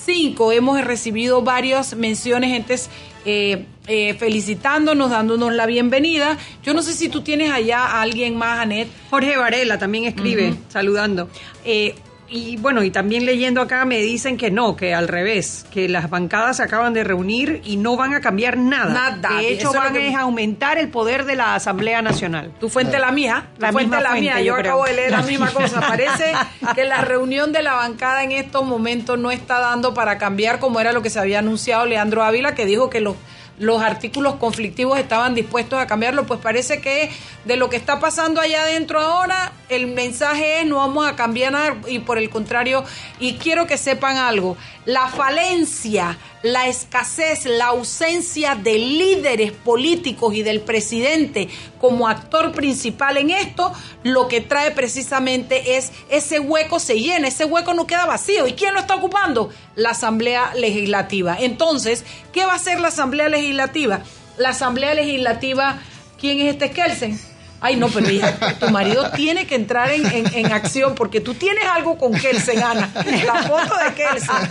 [0.08, 0.52] 65.
[0.52, 2.88] Hemos recibido varias menciones, gentes
[3.26, 6.38] eh, eh, felicitándonos, dándonos la bienvenida.
[6.62, 8.88] Yo no sé si tú tienes allá a alguien más, Anet.
[9.10, 11.28] Jorge Varela también escribe, saludando.
[11.64, 11.94] Eh,
[12.30, 16.10] y bueno, y también leyendo acá me dicen que no, que al revés, que las
[16.10, 18.92] bancadas se acaban de reunir y no van a cambiar nada.
[18.92, 19.38] Nada.
[19.38, 22.52] De hecho, van que- a aumentar el poder de la Asamblea Nacional.
[22.60, 24.42] Tu fuente la mía, La fuente misma la fuente, mía.
[24.42, 25.80] yo acabo de leer la misma cosa.
[25.80, 26.32] Parece
[26.74, 30.80] que la reunión de la bancada en estos momentos no está dando para cambiar como
[30.80, 33.16] era lo que se había anunciado Leandro Ávila, que dijo que los
[33.58, 37.10] los artículos conflictivos estaban dispuestos a cambiarlo, pues parece que
[37.44, 41.52] de lo que está pasando allá adentro ahora, el mensaje es no vamos a cambiar
[41.52, 42.84] nada y por el contrario,
[43.18, 50.42] y quiero que sepan algo, la falencia, la escasez, la ausencia de líderes políticos y
[50.42, 51.48] del presidente
[51.80, 53.72] como actor principal en esto,
[54.02, 58.46] lo que trae precisamente es ese hueco se llena, ese hueco no queda vacío.
[58.46, 59.50] ¿Y quién lo está ocupando?
[59.78, 61.36] La Asamblea Legislativa.
[61.40, 64.00] Entonces, ¿qué va a hacer la Asamblea Legislativa?
[64.36, 65.78] La Asamblea Legislativa,
[66.20, 67.18] ¿quién es este Kelsen?
[67.60, 71.64] Ay, no, pero ya, tu marido tiene que entrar en, en- acción porque tú tienes
[71.64, 72.88] algo con Kelsen, Ana.
[73.26, 74.50] La foto de Kelsen.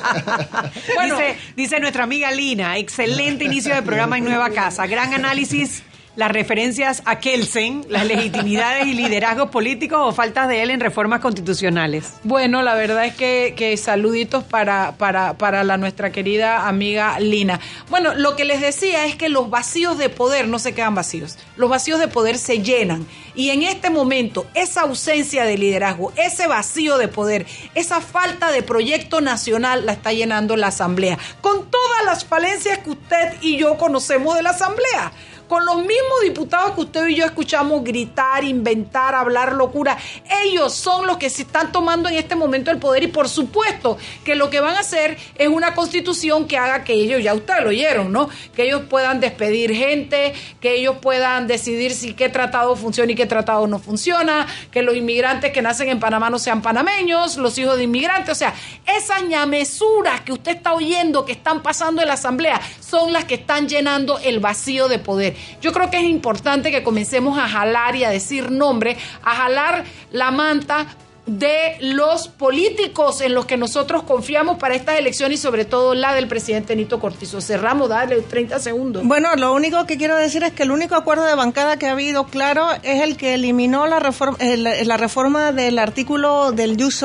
[0.96, 5.84] Bueno, dice, dice nuestra amiga Lina, excelente inicio de programa en Nueva Casa, gran análisis,
[6.18, 11.22] las referencias a Kelsen, las legitimidades y liderazgos políticos o faltas de él en reformas
[11.22, 12.14] constitucionales.
[12.24, 17.60] Bueno, la verdad es que, que saluditos para, para, para la nuestra querida amiga Lina.
[17.92, 21.38] Bueno, lo que les decía es que los vacíos de poder no se quedan vacíos.
[21.56, 23.06] Los vacíos de poder se llenan.
[23.36, 27.46] Y en este momento, esa ausencia de liderazgo, ese vacío de poder,
[27.76, 31.20] esa falta de proyecto nacional la está llenando la Asamblea.
[31.42, 35.12] Con todas las falencias que usted y yo conocemos de la Asamblea
[35.48, 39.98] con los mismos diputados que usted y yo escuchamos gritar, inventar, hablar locura.
[40.44, 43.98] Ellos son los que se están tomando en este momento el poder y por supuesto
[44.24, 47.64] que lo que van a hacer es una constitución que haga que ellos, ya ustedes
[47.64, 48.30] lo oyeron, ¿no?
[48.56, 53.26] Que ellos puedan despedir gente, que ellos puedan decidir si qué tratado funciona y qué
[53.26, 57.78] tratado no funciona, que los inmigrantes que nacen en Panamá no sean panameños, los hijos
[57.78, 58.54] de inmigrantes, o sea,
[58.86, 63.36] esas ñamesuras que usted está oyendo que están pasando en la Asamblea son las que
[63.36, 65.37] están llenando el vacío de poder.
[65.62, 69.84] Yo creo que es importante que comencemos a jalar y a decir nombre, a jalar
[70.12, 70.88] la manta
[71.28, 76.14] de los políticos en los que nosotros confiamos para estas elecciones y sobre todo la
[76.14, 77.42] del presidente Nito Cortizo.
[77.42, 79.04] Cerramos, dale 30 segundos.
[79.06, 81.92] Bueno, lo único que quiero decir es que el único acuerdo de bancada que ha
[81.92, 87.04] habido claro es el que eliminó la reforma, la, reforma del artículo del Jus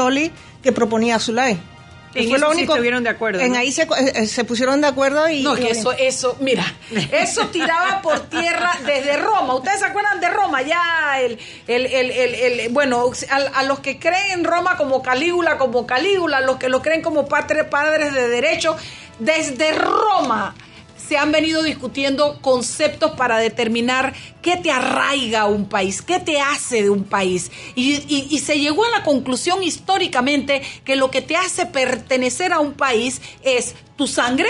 [0.63, 1.72] que proponía Zulay.
[2.15, 3.59] En Fue eso lo sí único- estuvieron de acuerdo, En ¿no?
[3.59, 3.83] ahí se,
[4.15, 5.43] eh, se pusieron de acuerdo y...
[5.43, 6.65] No, que eso, eso, mira,
[7.13, 9.55] eso tiraba por tierra desde Roma.
[9.55, 10.61] ¿Ustedes se acuerdan de Roma?
[10.63, 15.03] Ya, el, el, el, el- el- bueno, a, a los que creen en Roma como
[15.03, 18.77] Calígula, como Calígula, los que lo creen como padre- padres de derecho,
[19.19, 20.55] desde Roma
[21.09, 26.83] se han venido discutiendo conceptos para determinar qué te arraiga un país, qué te hace
[26.83, 27.51] de un país.
[27.75, 32.53] Y, y- y se llegó a la conclusión históricamente que lo que te hace pertenecer
[32.53, 34.49] a un país es tu sangre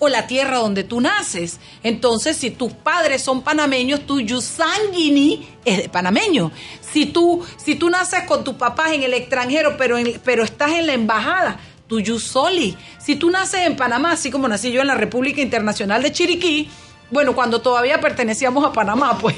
[0.00, 1.58] o la tierra donde tú naces.
[1.82, 6.52] Entonces, si tus padres son panameños, tu sanguini es de panameño.
[6.92, 10.70] Si tú, si tú naces con tus papás en el extranjero, pero, en- pero estás
[10.72, 12.76] en la embajada, tu soli.
[12.98, 16.70] Si tú naces en Panamá, así como nací yo en la República Internacional de Chiriquí,
[17.10, 19.36] bueno, cuando todavía pertenecíamos a Panamá, pues.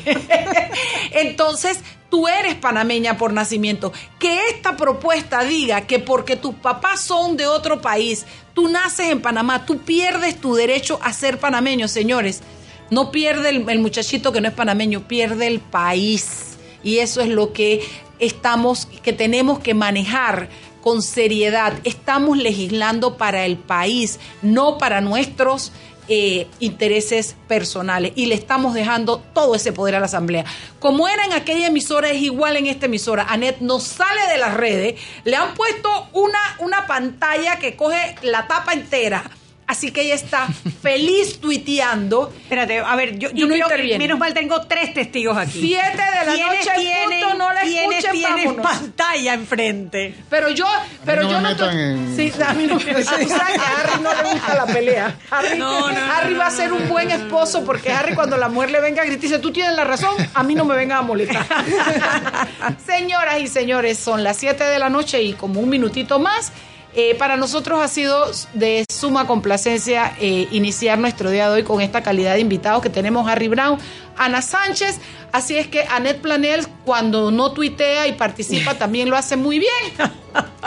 [1.13, 3.93] Entonces, tú eres panameña por nacimiento.
[4.19, 9.23] Que esta propuesta diga que porque tus papás son de otro país, tú naces en
[9.23, 12.43] Panamá, tú pierdes tu derecho a ser panameño, señores.
[12.91, 16.59] No pierde el, el muchachito que no es panameño, pierde el país.
[16.83, 17.85] Y eso es lo que
[18.19, 20.49] estamos, que tenemos que manejar
[20.81, 21.75] con seriedad.
[21.85, 25.73] Estamos legislando para el país, no para nuestros
[26.13, 28.13] eh, intereses personales.
[28.17, 30.45] Y le estamos dejando todo ese poder a la Asamblea.
[30.81, 33.27] Como era en aquella emisora, es igual en esta emisora.
[33.29, 35.01] Anet no sale de las redes.
[35.25, 39.31] Le han puesto una, una pantalla que coge la tapa entera.
[39.71, 40.49] Así que ella está
[40.83, 42.33] feliz tuiteando.
[42.43, 45.61] Espérate, a ver, yo, yo no creo que menos mal tengo tres testigos aquí.
[45.61, 48.67] Siete de la ¿Quiénes noche en punto, no la ¿quiénes escuchen, tienen vámonos.
[48.67, 50.15] pantalla enfrente?
[50.29, 50.67] Pero yo,
[51.05, 53.37] pero no yo me no en- Sí, a mí no me- tú sabes que a
[53.39, 55.17] Harry no le gusta la pelea.
[55.31, 58.37] Harry, No, no, no, Harry no, va a ser un buen esposo porque Harry cuando
[58.37, 60.75] la mujer le venga a gritar dice, tú tienes la razón, a mí no me
[60.75, 61.47] venga a molestar.
[62.87, 66.53] Señoras y señores, son las 7 de la noche y como un minutito más.
[66.95, 71.81] Eh, para nosotros ha sido de suma complacencia eh, iniciar nuestro día de hoy con
[71.81, 73.79] esta calidad de invitados que tenemos Harry Brown,
[74.17, 74.99] Ana Sánchez,
[75.33, 80.11] así es que Annette Planel cuando no tuitea y participa también lo hace muy bien.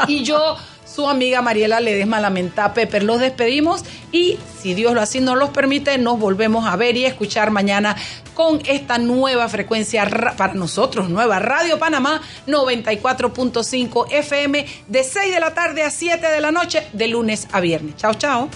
[0.07, 0.57] Y yo,
[0.93, 5.49] su amiga Mariela Ledesma Lamenta Pepper, los despedimos y si Dios lo así nos los
[5.49, 7.95] permite, nos volvemos a ver y escuchar mañana
[8.33, 15.39] con esta nueva frecuencia ra- para nosotros, nueva Radio Panamá 94.5 FM de 6 de
[15.39, 17.95] la tarde a 7 de la noche, de lunes a viernes.
[17.95, 18.49] Chao, chao.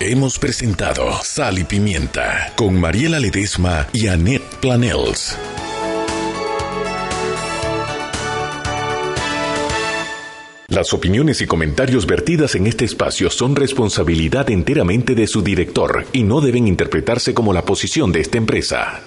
[0.00, 5.36] Hemos presentado Sal y Pimienta con Mariela Ledesma y Annette Planels.
[10.78, 16.22] Las opiniones y comentarios vertidas en este espacio son responsabilidad enteramente de su director y
[16.22, 19.00] no deben interpretarse como la posición de esta empresa.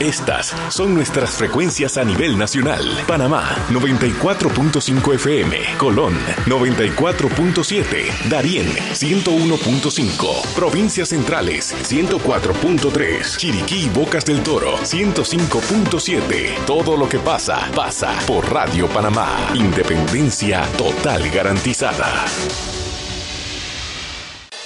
[0.00, 2.82] Estas son nuestras frecuencias a nivel nacional.
[3.06, 6.14] Panamá 94.5 FM, Colón
[6.46, 16.64] 94.7, Darién 101.5, Provincias Centrales 104.3, Chiriquí y Bocas del Toro 105.7.
[16.64, 19.28] Todo lo que pasa, pasa por Radio Panamá.
[19.54, 22.24] Independencia total garantizada.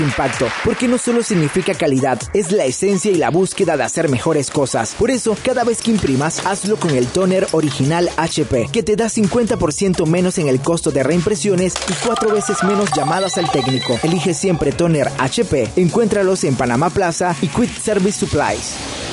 [0.00, 4.50] impacto, porque no solo significa calidad, es la esencia y la búsqueda de hacer mejores
[4.50, 4.94] cosas.
[4.98, 9.06] Por eso, cada vez que imprimas, hazlo con el toner original HP, que te da
[9.06, 13.98] 50% menos en el costo de reimpresiones y cuatro veces menos llamadas al técnico.
[14.02, 15.70] Elige siempre toner HP.
[15.76, 19.07] Encuéntralos en Panamá Plaza y Quick Service Supplies.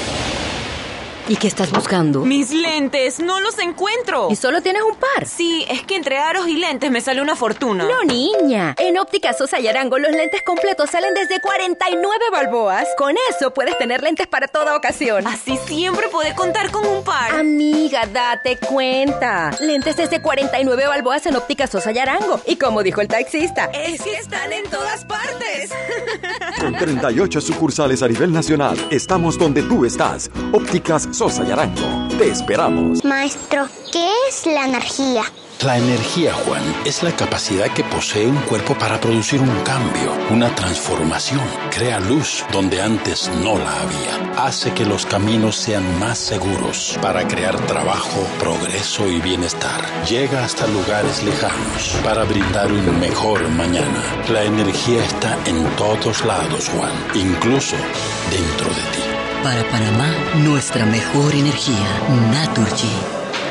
[1.28, 2.24] ¿Y qué estás buscando?
[2.24, 4.28] Mis lentes, no los encuentro.
[4.30, 5.26] ¿Y solo tienes un par?
[5.26, 7.84] Sí, es que entre aros y lentes me sale una fortuna.
[7.84, 8.76] No, niña.
[8.78, 12.88] En Óptica Sosa y Arango los lentes completos salen desde 49 balboas.
[12.96, 15.26] Con eso puedes tener lentes para toda ocasión.
[15.26, 17.34] Así siempre puede contar con un par.
[17.34, 19.50] Amiga, date cuenta.
[19.60, 22.40] Lentes desde 49 balboas en Óptica Sosa y Arango.
[22.46, 25.72] Y como dijo el taxista, es que están en todas partes.
[26.60, 30.30] Con 38 sucursales a nivel nacional, estamos donde tú estás.
[30.52, 32.10] Ópticas Sosa y Arango.
[32.18, 33.06] Te esperamos.
[33.06, 35.24] Maestro, ¿qué es la energía?
[35.64, 40.54] La energía, Juan, es la capacidad que posee un cuerpo para producir un cambio, una
[40.54, 41.40] transformación.
[41.72, 44.46] Crea luz donde antes no la había.
[44.46, 49.82] Hace que los caminos sean más seguros para crear trabajo, progreso y bienestar.
[50.10, 54.04] Llega hasta lugares lejanos para brindar un mejor mañana.
[54.30, 57.78] La energía está en todos lados, Juan, incluso
[58.30, 59.15] dentro de ti.
[59.46, 60.12] Para Panamá,
[60.44, 62.02] nuestra mejor energía,
[62.32, 62.90] Naturgy.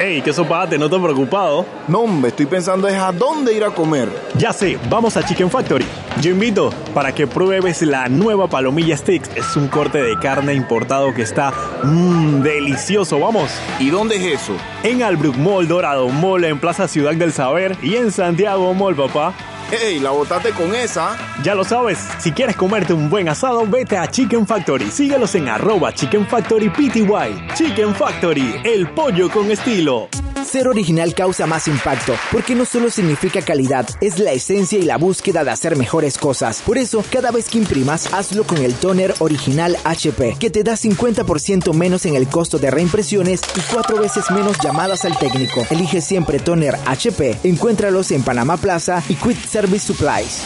[0.00, 1.64] Ey, qué sopa, ¿te noto preocupado?
[1.86, 4.08] No, me estoy pensando es a dónde ir a comer.
[4.36, 5.84] Ya sé, vamos a Chicken Factory.
[6.20, 9.30] Yo invito para que pruebes la nueva palomilla sticks.
[9.36, 11.52] Es un corte de carne importado que está
[11.84, 13.52] mmm, delicioso, vamos.
[13.78, 14.56] ¿Y dónde es eso?
[14.82, 19.32] En Albrook Mall, Dorado Mall, en Plaza Ciudad del Saber y en Santiago Mall, papá.
[19.74, 21.16] ¡Ey, la botaste con esa!
[21.42, 24.88] Ya lo sabes, si quieres comerte un buen asado, vete a Chicken Factory.
[24.88, 27.48] Síguelos en arroba Chicken Factory PTY.
[27.55, 30.09] Chicken Factory, el pollo con estilo.
[30.44, 34.98] Ser original causa más impacto, porque no solo significa calidad, es la esencia y la
[34.98, 36.60] búsqueda de hacer mejores cosas.
[36.64, 40.74] Por eso, cada vez que imprimas, hazlo con el toner original HP, que te da
[40.74, 45.66] 50% menos en el costo de reimpresiones y cuatro veces menos llamadas al técnico.
[45.70, 47.38] Elige siempre toner HP.
[47.42, 50.42] Encuéntralos en Panamá Plaza y Quick Service Supplies.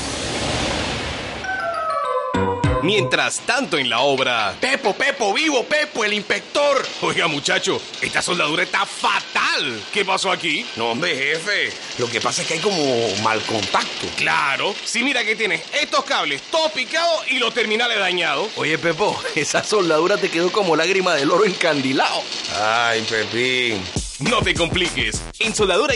[2.82, 4.54] Mientras tanto en la obra.
[4.60, 6.86] Pepo, Pepo, vivo, Pepo, el inspector.
[7.02, 9.82] Oiga, muchacho, esta soldadura está fatal.
[9.92, 10.64] ¿Qué pasó aquí?
[10.76, 11.72] No, hombre, jefe.
[11.98, 12.80] Lo que pasa es que hay como
[13.22, 14.06] mal contacto.
[14.16, 14.74] Claro.
[14.84, 18.48] Sí, mira que tienes estos cables todos picados y los terminales dañados.
[18.56, 22.22] Oye, Pepo, esa soldadura te quedó como lágrima del oro encandilado.
[22.60, 23.82] Ay, Pepín.
[24.20, 25.22] No te compliques.
[25.38, 25.94] En soldadura